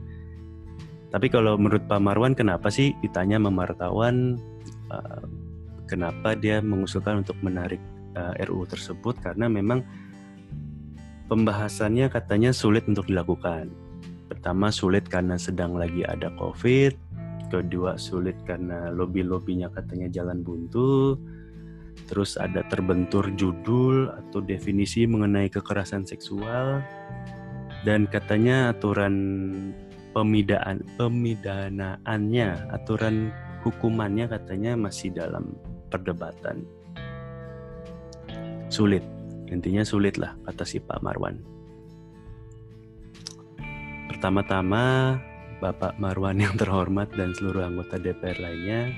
Tapi 1.14 1.30
kalau 1.30 1.54
menurut 1.62 1.86
Pak 1.86 2.02
Marwan, 2.02 2.34
kenapa 2.34 2.74
sih 2.74 2.98
ditanya 3.06 3.38
memartawan 3.38 4.42
uh, 4.90 5.22
kenapa 5.86 6.34
dia 6.34 6.66
mengusulkan 6.66 7.22
untuk 7.22 7.38
menarik 7.46 7.80
uh, 8.18 8.34
eh, 8.34 8.50
RUU 8.50 8.66
tersebut 8.66 9.22
karena 9.22 9.46
memang 9.46 9.86
pembahasannya 11.30 12.10
katanya 12.10 12.50
sulit 12.50 12.90
untuk 12.90 13.06
dilakukan. 13.06 13.86
Pertama 14.48 14.72
sulit 14.72 15.04
karena 15.12 15.36
sedang 15.36 15.76
lagi 15.76 16.08
ada 16.08 16.32
COVID, 16.40 16.96
kedua 17.52 18.00
sulit 18.00 18.40
karena 18.48 18.96
lobby-lobbynya 18.96 19.68
katanya 19.76 20.08
jalan 20.08 20.40
buntu, 20.40 21.20
terus 22.08 22.40
ada 22.40 22.64
terbentur 22.72 23.28
judul 23.36 24.08
atau 24.08 24.40
definisi 24.40 25.04
mengenai 25.04 25.52
kekerasan 25.52 26.08
seksual, 26.08 26.80
dan 27.84 28.08
katanya 28.08 28.72
aturan 28.72 29.12
pemidaan 30.16 30.80
pemidanaannya, 30.96 32.72
aturan 32.72 33.36
hukumannya 33.68 34.32
katanya 34.32 34.80
masih 34.80 35.12
dalam 35.12 35.60
perdebatan. 35.92 36.64
Sulit, 38.72 39.04
intinya 39.52 39.84
sulit 39.84 40.16
lah 40.16 40.40
kata 40.48 40.64
si 40.64 40.80
Pak 40.80 41.04
Marwan. 41.04 41.57
Pertama-tama, 44.18 45.14
Bapak 45.62 46.02
Marwan 46.02 46.42
yang 46.42 46.58
terhormat 46.58 47.14
dan 47.14 47.38
seluruh 47.38 47.70
anggota 47.70 48.02
DPR 48.02 48.42
lainnya, 48.42 48.90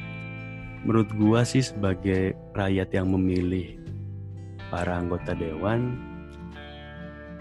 menurut 0.87 1.11
gua 1.19 1.43
sih 1.43 1.59
sebagai 1.59 2.39
rakyat 2.55 2.95
yang 2.95 3.11
memilih 3.11 3.75
para 4.71 4.95
anggota 4.95 5.35
dewan, 5.35 5.99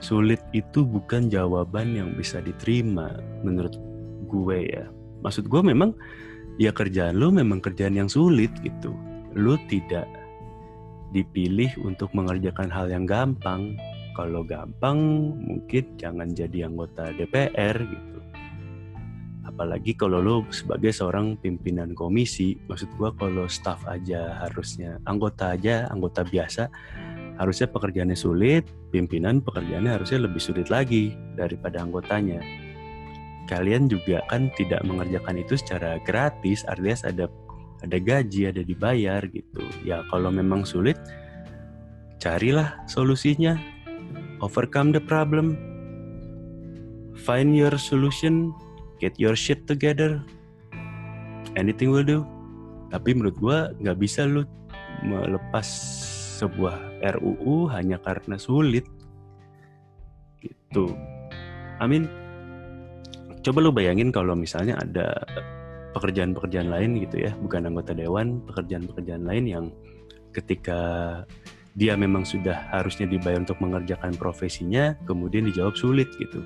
sulit 0.03 0.43
itu 0.51 0.83
bukan 0.83 1.31
jawaban 1.31 1.95
yang 1.95 2.11
bisa 2.19 2.43
diterima 2.43 3.14
menurut 3.47 3.79
gue 4.27 4.59
ya. 4.75 4.91
Maksud 5.23 5.47
gue 5.47 5.62
memang 5.62 5.95
ya 6.59 6.75
kerjaan 6.75 7.14
lo 7.14 7.31
memang 7.31 7.62
kerjaan 7.62 7.95
yang 7.95 8.11
sulit 8.11 8.51
gitu 8.67 8.91
lu 9.38 9.55
tidak 9.71 10.07
dipilih 11.14 11.71
untuk 11.87 12.11
mengerjakan 12.11 12.69
hal 12.69 12.91
yang 12.91 13.07
gampang. 13.07 13.79
Kalau 14.19 14.43
gampang, 14.43 14.99
mungkin 15.39 15.95
jangan 15.95 16.35
jadi 16.35 16.67
anggota 16.67 17.15
DPR 17.15 17.79
gitu. 17.79 18.19
Apalagi 19.47 19.95
kalau 19.95 20.19
lu 20.19 20.37
sebagai 20.51 20.91
seorang 20.91 21.39
pimpinan 21.39 21.95
komisi, 21.95 22.59
maksud 22.67 22.91
gua 22.99 23.15
kalau 23.15 23.47
staff 23.47 23.79
aja 23.87 24.43
harusnya 24.43 24.99
anggota 25.07 25.55
aja, 25.55 25.87
anggota 25.95 26.27
biasa, 26.27 26.67
harusnya 27.39 27.71
pekerjaannya 27.71 28.19
sulit, 28.19 28.67
pimpinan 28.91 29.39
pekerjaannya 29.39 29.95
harusnya 29.95 30.27
lebih 30.27 30.43
sulit 30.43 30.67
lagi 30.67 31.15
daripada 31.39 31.79
anggotanya. 31.79 32.43
Kalian 33.47 33.87
juga 33.87 34.21
kan 34.27 34.51
tidak 34.59 34.83
mengerjakan 34.83 35.41
itu 35.41 35.55
secara 35.55 36.03
gratis, 36.03 36.67
artinya 36.67 36.99
ada 37.07 37.27
ada 37.87 37.99
gaji, 38.03 38.51
ada 38.51 38.67
dibayar 38.67 39.23
gitu. 39.31 39.63
Ya 39.87 40.03
kalau 40.11 40.35
memang 40.35 40.67
sulit, 40.67 40.99
carilah 42.19 42.83
solusinya. 42.91 43.78
Overcome 44.38 44.94
the 44.94 45.03
problem. 45.03 45.59
Find 47.27 47.59
your 47.59 47.74
solution. 47.77 48.55
Get 49.03 49.18
your 49.18 49.35
shit 49.35 49.66
together. 49.66 50.22
Anything 51.59 51.90
will 51.90 52.07
do. 52.07 52.22
Tapi 52.94 53.18
menurut 53.18 53.37
gue 53.37 53.59
nggak 53.83 53.98
bisa 53.98 54.24
lu 54.24 54.46
melepas 55.03 55.66
sebuah 56.38 57.03
RUU 57.18 57.66
hanya 57.74 57.98
karena 57.98 58.38
sulit. 58.38 58.87
Gitu. 60.38 60.94
Amin. 61.83 62.07
Coba 63.42 63.59
lu 63.59 63.74
bayangin 63.74 64.14
kalau 64.14 64.38
misalnya 64.38 64.79
ada 64.79 65.18
pekerjaan-pekerjaan 65.98 66.70
lain 66.70 67.01
gitu 67.03 67.27
ya, 67.27 67.35
bukan 67.42 67.66
anggota 67.66 67.90
dewan, 67.96 68.38
pekerjaan-pekerjaan 68.46 69.24
lain 69.27 69.44
yang 69.51 69.64
ketika 70.31 70.79
dia 71.79 71.95
memang 71.95 72.27
sudah 72.27 72.67
harusnya 72.75 73.07
dibayar 73.07 73.38
untuk 73.38 73.62
mengerjakan 73.62 74.19
profesinya, 74.19 74.99
kemudian 75.07 75.47
dijawab 75.47 75.79
sulit 75.79 76.11
gitu. 76.19 76.43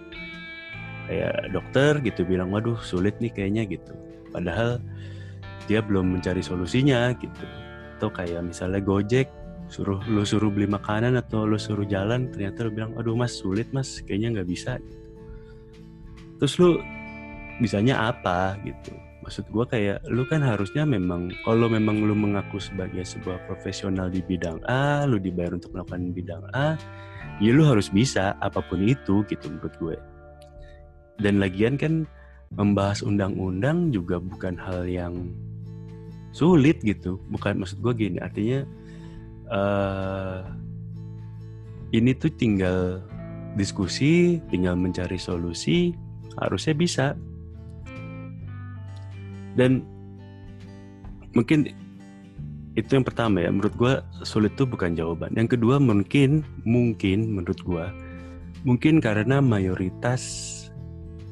Kayak 1.09 1.57
dokter 1.57 1.92
gitu 2.05 2.29
bilang, 2.29 2.53
waduh 2.53 2.77
sulit 2.85 3.16
nih 3.16 3.33
kayaknya 3.33 3.64
gitu. 3.64 3.97
Padahal 4.29 4.77
dia 5.64 5.81
belum 5.81 6.21
mencari 6.21 6.45
solusinya 6.45 7.16
gitu. 7.16 7.47
Atau 7.97 8.12
kayak 8.12 8.45
misalnya 8.45 8.85
Gojek, 8.85 9.33
suruh 9.73 10.05
lu 10.05 10.21
suruh 10.29 10.53
beli 10.53 10.68
makanan 10.68 11.16
atau 11.16 11.49
lu 11.49 11.57
suruh 11.57 11.88
jalan, 11.88 12.29
ternyata 12.29 12.68
lu 12.68 12.71
bilang, 12.77 12.92
aduh 13.01 13.16
mas 13.16 13.33
sulit 13.33 13.73
mas, 13.73 14.05
kayaknya 14.05 14.37
nggak 14.37 14.49
bisa. 14.53 14.77
Terus 16.37 16.61
lu 16.61 16.77
bisanya 17.57 18.12
apa 18.12 18.61
gitu 18.68 18.92
maksud 19.33 19.49
gue 19.49 19.64
kayak 19.64 20.05
lu 20.12 20.29
kan 20.29 20.45
harusnya 20.45 20.85
memang 20.85 21.33
kalau 21.49 21.64
memang 21.64 22.05
lu 22.05 22.12
mengaku 22.12 22.61
sebagai 22.61 23.01
sebuah 23.01 23.40
profesional 23.49 24.12
di 24.12 24.21
bidang 24.21 24.61
A 24.68 25.09
lu 25.09 25.16
dibayar 25.16 25.57
untuk 25.57 25.73
melakukan 25.73 26.12
bidang 26.12 26.45
A 26.53 26.77
ya 27.40 27.49
lu 27.57 27.64
harus 27.64 27.88
bisa 27.88 28.37
apa 28.45 28.61
pun 28.61 28.85
itu 28.85 29.25
gitu 29.25 29.49
menurut 29.49 29.73
gue. 29.81 29.97
Dan 31.16 31.40
lagian 31.40 31.81
kan 31.81 32.05
membahas 32.53 33.01
undang-undang 33.01 33.88
juga 33.88 34.21
bukan 34.21 34.53
hal 34.61 34.85
yang 34.85 35.33
sulit 36.37 36.77
gitu. 36.85 37.16
Bukan 37.33 37.57
maksud 37.64 37.81
gue 37.81 37.97
gini 37.97 38.21
artinya 38.21 38.68
uh, 39.49 40.45
ini 41.97 42.12
tuh 42.21 42.29
tinggal 42.37 43.01
diskusi 43.57 44.45
tinggal 44.53 44.77
mencari 44.77 45.16
solusi 45.16 45.97
harusnya 46.37 46.77
bisa 46.77 47.16
dan 49.59 49.85
mungkin 51.37 51.69
itu 52.73 52.97
yang 52.97 53.05
pertama 53.05 53.45
ya 53.45 53.53
menurut 53.53 53.75
gue 53.77 53.95
sulit 54.25 54.57
tuh 54.57 54.65
bukan 54.65 54.97
jawaban. 54.97 55.33
Yang 55.37 55.61
kedua 55.61 55.77
mungkin 55.77 56.41
mungkin 56.65 57.37
menurut 57.37 57.61
gue 57.61 57.87
mungkin 58.65 59.03
karena 59.03 59.43
mayoritas 59.43 60.23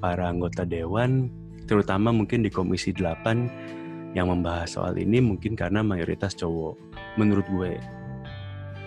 para 0.02 0.28
anggota 0.28 0.68
dewan 0.68 1.33
terutama 1.64 2.11
mungkin 2.11 2.42
di 2.44 2.50
komisi 2.50 2.90
8 2.92 4.12
yang 4.18 4.26
membahas 4.26 4.74
soal 4.74 4.98
ini 4.98 5.22
mungkin 5.22 5.56
karena 5.56 5.80
mayoritas 5.80 6.37
cowok. 6.37 6.76
Menurut 7.16 7.46
gue 7.48 7.72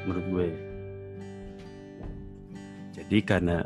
menurut 0.06 0.26
gue. 0.30 0.48
Jadi 2.94 3.18
karena 3.26 3.66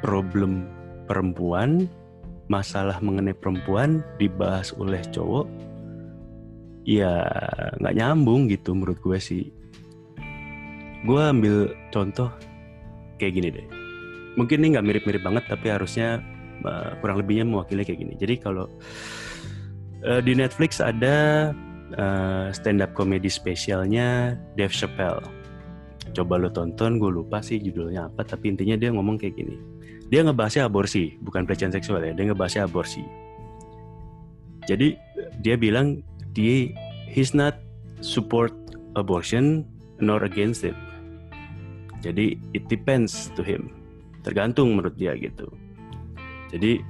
problem 0.00 0.64
perempuan 1.04 1.84
masalah 2.54 3.02
mengenai 3.02 3.34
perempuan 3.34 4.06
dibahas 4.22 4.70
oleh 4.78 5.02
cowok 5.10 5.50
ya 6.86 7.26
nggak 7.82 7.96
nyambung 7.98 8.46
gitu 8.46 8.76
menurut 8.76 9.00
gue 9.02 9.18
sih 9.18 9.50
gue 11.04 11.20
ambil 11.20 11.74
contoh 11.92 12.32
kayak 13.20 13.32
gini 13.36 13.48
deh. 13.52 13.66
Mungkin 14.34 14.64
ini 14.64 14.74
nggak 14.74 14.86
mirip-mirip 14.86 15.22
banget, 15.22 15.44
tapi 15.46 15.70
harusnya 15.70 16.18
uh, 16.66 16.98
kurang 16.98 17.22
lebihnya 17.22 17.46
mewakili 17.46 17.86
kayak 17.86 18.00
gini. 18.02 18.14
Jadi 18.18 18.34
kalau 18.40 18.66
uh, 20.02 20.20
di 20.24 20.32
Netflix 20.34 20.82
ada 20.82 21.50
uh, 21.94 22.48
stand 22.50 22.82
up 22.82 22.96
comedy 22.96 23.30
spesialnya 23.30 24.34
Dave 24.58 24.74
Chappelle. 24.74 25.22
Coba 26.14 26.36
lo 26.36 26.50
tonton, 26.50 26.98
gue 26.98 27.10
lupa 27.10 27.40
sih 27.40 27.58
judulnya 27.62 28.10
apa, 28.10 28.26
tapi 28.26 28.52
intinya 28.52 28.74
dia 28.74 28.90
ngomong 28.90 29.16
kayak 29.16 29.34
gini. 29.38 29.56
Dia 30.12 30.20
ngebahasnya 30.22 30.68
aborsi, 30.68 31.16
bukan 31.24 31.48
pelecehan 31.48 31.72
seksual 31.72 32.04
ya, 32.04 32.12
dia 32.12 32.28
ngebahasnya 32.28 32.68
aborsi. 32.68 33.04
Jadi 34.64 34.96
dia 35.44 35.56
bilang 35.60 36.00
dia 36.32 36.72
he's 37.08 37.36
not 37.36 37.60
support 38.00 38.52
abortion 38.96 39.64
nor 40.00 40.24
against 40.24 40.64
it. 40.64 40.76
Jadi 42.04 42.36
it 42.52 42.64
depends 42.68 43.32
to 43.32 43.40
him. 43.40 43.72
Tergantung 44.24 44.76
menurut 44.76 44.96
dia 44.96 45.16
gitu. 45.16 45.48
Jadi 46.52 46.80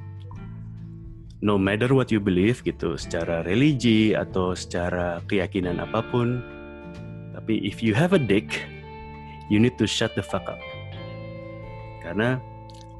no 1.44 1.58
matter 1.58 1.92
what 1.92 2.10
you 2.10 2.18
believe 2.18 2.62
gitu, 2.62 2.96
secara 2.96 3.44
religi 3.44 4.16
atau 4.16 4.56
secara 4.56 5.20
keyakinan 5.28 5.82
apa 5.82 6.02
pun, 6.08 6.42
tapi 7.34 7.60
if 7.62 7.82
you 7.82 7.92
have 7.92 8.14
a 8.14 8.20
dick, 8.22 8.64
you 9.50 9.60
need 9.60 9.74
to 9.76 9.86
shut 9.86 10.14
the 10.16 10.24
fuck 10.24 10.46
up. 10.46 10.58
Karena 12.00 12.38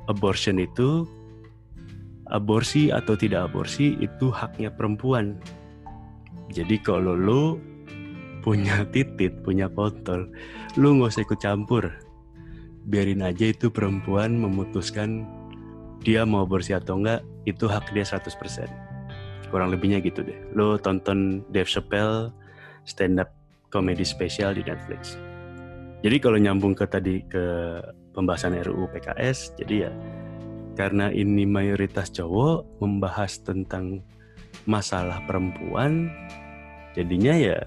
abortion 0.09 0.61
itu 0.61 1.09
aborsi 2.33 2.89
atau 2.89 3.17
tidak 3.17 3.53
aborsi 3.53 3.97
itu 4.01 4.33
haknya 4.33 4.73
perempuan. 4.73 5.37
Jadi 6.53 6.81
kalau 6.81 7.17
lo 7.17 7.57
punya 8.45 8.85
titit, 8.95 9.41
punya 9.45 9.69
kontol, 9.73 10.29
lu 10.77 11.01
nggak 11.01 11.13
usah 11.13 11.25
ikut 11.25 11.41
campur. 11.41 11.85
Biarin 12.85 13.25
aja 13.25 13.49
itu 13.49 13.73
perempuan 13.73 14.37
memutuskan 14.37 15.25
dia 16.05 16.29
mau 16.29 16.45
bersih 16.45 16.77
atau 16.77 17.01
enggak 17.01 17.25
itu 17.49 17.65
hak 17.65 17.89
dia 17.97 18.05
100% 18.05 18.69
kurang 19.49 19.73
lebihnya 19.73 20.05
gitu 20.05 20.21
deh. 20.21 20.37
Lo 20.53 20.77
tonton 20.77 21.41
Dave 21.49 21.71
Chappelle 21.71 22.29
stand 22.85 23.25
up 23.25 23.33
comedy 23.73 24.05
spesial 24.05 24.53
di 24.53 24.61
Netflix 24.61 25.17
jadi 26.05 26.17
kalau 26.21 26.37
nyambung 26.37 26.77
ke 26.77 26.85
tadi 26.85 27.25
ke 27.25 27.81
pembahasan 28.13 28.61
RUU 28.61 28.93
PKS 28.93 29.57
jadi 29.57 29.89
ya 29.89 29.93
karena 30.77 31.09
ini 31.09 31.49
mayoritas 31.49 32.13
cowok 32.13 32.85
membahas 32.85 33.41
tentang 33.41 34.05
masalah 34.69 35.25
perempuan 35.25 36.13
jadinya 36.93 37.33
ya 37.33 37.59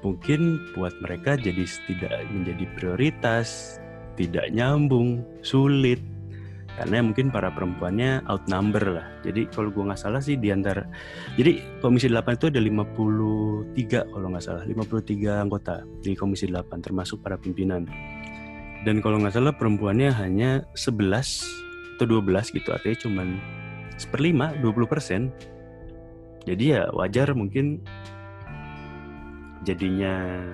mungkin 0.00 0.58
buat 0.72 0.96
mereka 1.04 1.36
jadi 1.36 1.68
tidak 1.84 2.24
menjadi 2.32 2.64
prioritas 2.74 3.78
tidak 4.16 4.48
nyambung, 4.50 5.22
sulit. 5.44 6.00
Karena 6.76 7.00
mungkin 7.00 7.32
para 7.32 7.48
perempuannya 7.48 8.28
outnumber 8.28 9.00
lah. 9.00 9.06
Jadi 9.24 9.48
kalau 9.48 9.72
gue 9.72 9.80
nggak 9.80 9.96
salah 9.96 10.20
sih 10.20 10.36
di 10.36 10.52
antara 10.52 10.84
jadi 11.40 11.80
Komisi 11.80 12.12
8 12.12 12.36
itu 12.36 12.46
ada 12.52 12.60
53 12.60 14.12
kalau 14.12 14.28
nggak 14.28 14.44
salah, 14.44 14.62
53 14.68 15.42
anggota 15.42 15.80
di 16.04 16.12
Komisi 16.12 16.52
8 16.52 16.84
termasuk 16.84 17.24
para 17.24 17.40
pimpinan. 17.40 17.88
Dan 18.84 19.00
kalau 19.00 19.16
nggak 19.18 19.34
salah 19.34 19.56
perempuannya 19.56 20.12
hanya 20.20 20.68
11 20.76 21.96
atau 21.96 22.04
12 22.04 22.52
gitu 22.52 22.68
artinya 22.76 22.98
cuman 23.08 23.28
seperlima 23.96 24.52
20 24.60 24.84
persen. 24.84 25.32
Jadi 26.44 26.76
ya 26.76 26.86
wajar 26.92 27.32
mungkin 27.32 27.80
jadinya 29.66 30.44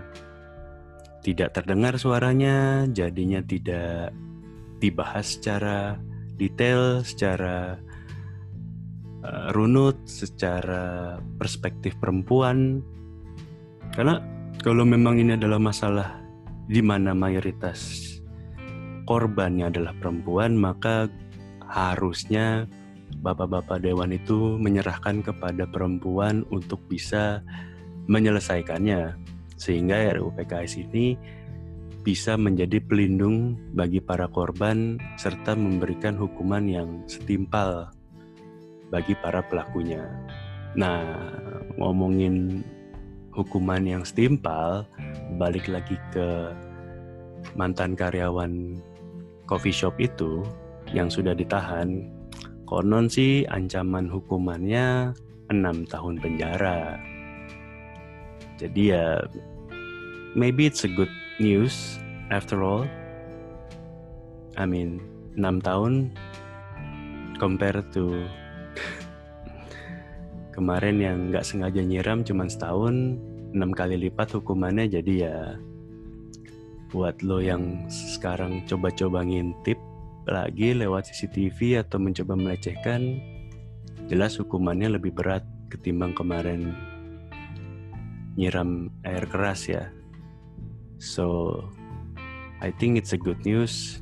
tidak 1.22 1.54
terdengar 1.54 1.98
suaranya, 1.98 2.88
jadinya 2.90 3.44
tidak 3.44 4.14
dibahas 4.82 5.38
secara 5.38 5.94
detail, 6.48 7.06
secara 7.06 7.78
uh, 9.22 9.48
runut, 9.54 9.94
secara 10.04 11.16
perspektif 11.38 11.94
perempuan. 12.02 12.82
Karena 13.94 14.18
kalau 14.62 14.82
memang 14.82 15.22
ini 15.22 15.38
adalah 15.38 15.62
masalah 15.62 16.18
di 16.66 16.82
mana 16.82 17.14
mayoritas 17.14 18.10
korbannya 19.06 19.70
adalah 19.70 19.94
perempuan, 19.98 20.58
maka 20.58 21.10
harusnya 21.66 22.66
bapak-bapak 23.20 23.84
dewan 23.84 24.14
itu 24.14 24.56
menyerahkan 24.56 25.20
kepada 25.20 25.68
perempuan 25.68 26.48
untuk 26.48 26.80
bisa 26.88 27.44
menyelesaikannya 28.08 29.14
sehingga 29.60 30.16
RUU 30.18 30.34
PKS 30.34 30.82
ini 30.88 31.14
bisa 32.02 32.34
menjadi 32.34 32.82
pelindung 32.82 33.54
bagi 33.78 34.02
para 34.02 34.26
korban 34.26 34.98
serta 35.14 35.54
memberikan 35.54 36.18
hukuman 36.18 36.66
yang 36.66 37.06
setimpal 37.06 37.94
bagi 38.90 39.14
para 39.22 39.40
pelakunya. 39.46 40.02
Nah, 40.74 41.30
ngomongin 41.78 42.66
hukuman 43.30 43.86
yang 43.86 44.02
setimpal, 44.02 44.84
balik 45.38 45.70
lagi 45.70 45.94
ke 46.10 46.50
mantan 47.54 47.94
karyawan 47.94 48.82
coffee 49.46 49.74
shop 49.74 49.94
itu 50.02 50.42
yang 50.90 51.06
sudah 51.06 51.32
ditahan, 51.38 52.10
konon 52.66 53.06
sih 53.06 53.46
ancaman 53.46 54.10
hukumannya 54.10 55.14
enam 55.54 55.86
tahun 55.86 56.18
penjara. 56.18 56.98
Jadi 58.58 58.90
ya 58.90 59.22
maybe 60.34 60.66
it's 60.66 60.84
a 60.84 60.90
good 60.90 61.10
news 61.42 61.98
after 62.30 62.62
all. 62.62 62.86
I 64.54 64.62
mean, 64.62 65.02
6 65.34 65.66
tahun 65.66 66.14
compare 67.42 67.82
to 67.90 68.22
kemarin 70.56 71.02
yang 71.02 71.18
nggak 71.34 71.42
sengaja 71.42 71.82
nyiram 71.82 72.22
cuma 72.22 72.46
setahun, 72.46 73.18
6 73.50 73.58
kali 73.74 73.98
lipat 73.98 74.38
hukumannya 74.38 74.86
jadi 74.86 75.12
ya 75.18 75.36
buat 76.94 77.24
lo 77.26 77.42
yang 77.42 77.90
sekarang 77.90 78.62
coba-coba 78.68 79.26
ngintip 79.26 79.80
lagi 80.28 80.76
lewat 80.76 81.10
CCTV 81.10 81.82
atau 81.82 81.98
mencoba 81.98 82.38
melecehkan, 82.38 83.18
jelas 84.06 84.38
hukumannya 84.38 84.94
lebih 84.94 85.10
berat 85.10 85.42
ketimbang 85.72 86.14
kemarin 86.14 86.76
nyiram 88.36 88.92
air 89.04 89.24
keras 89.28 89.68
ya 89.68 89.88
So 91.02 91.58
I 92.62 92.70
think 92.70 92.94
it's 92.94 93.10
a 93.10 93.18
good 93.18 93.42
news. 93.42 93.98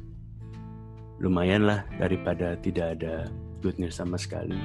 Lumayan 1.17 1.65
lah 1.65 1.89
daripada 1.97 2.61
tidak 2.61 3.01
ada 3.01 3.25
good 3.65 3.81
news 3.81 3.97
sama 3.97 4.21
sekali. 4.21 4.61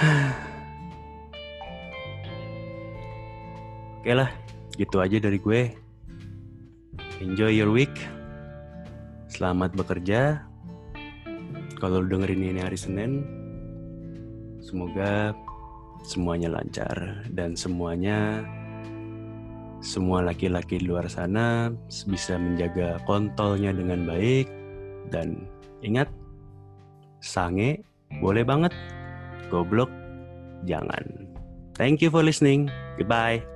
Oke 4.00 4.16
lah, 4.16 4.32
gitu 4.80 5.04
aja 5.04 5.20
dari 5.20 5.36
gue. 5.36 5.76
Enjoy 7.20 7.52
your 7.52 7.68
week. 7.68 7.92
Selamat 9.28 9.76
bekerja. 9.76 10.40
Kalau 11.76 12.00
lu 12.00 12.16
dengerin 12.16 12.48
ini 12.48 12.64
hari 12.64 12.80
Senin, 12.80 13.28
semoga 14.64 15.36
semuanya 16.00 16.48
lancar 16.48 17.28
dan 17.28 17.52
semuanya 17.52 18.40
semua 19.84 20.24
laki-laki 20.24 20.80
di 20.80 20.88
luar 20.88 21.06
sana 21.12 21.68
bisa 22.08 22.40
menjaga 22.40 22.98
kontolnya 23.04 23.70
dengan 23.70 24.08
baik. 24.08 24.48
Dan 25.12 25.44
ingat 25.84 26.08
sange 27.20 27.84
boleh 28.24 28.42
banget. 28.42 28.72
Goblok 29.52 29.92
jangan. 30.64 31.28
Thank 31.76 32.00
you 32.00 32.08
for 32.08 32.24
listening. 32.24 32.72
Goodbye 32.96 33.53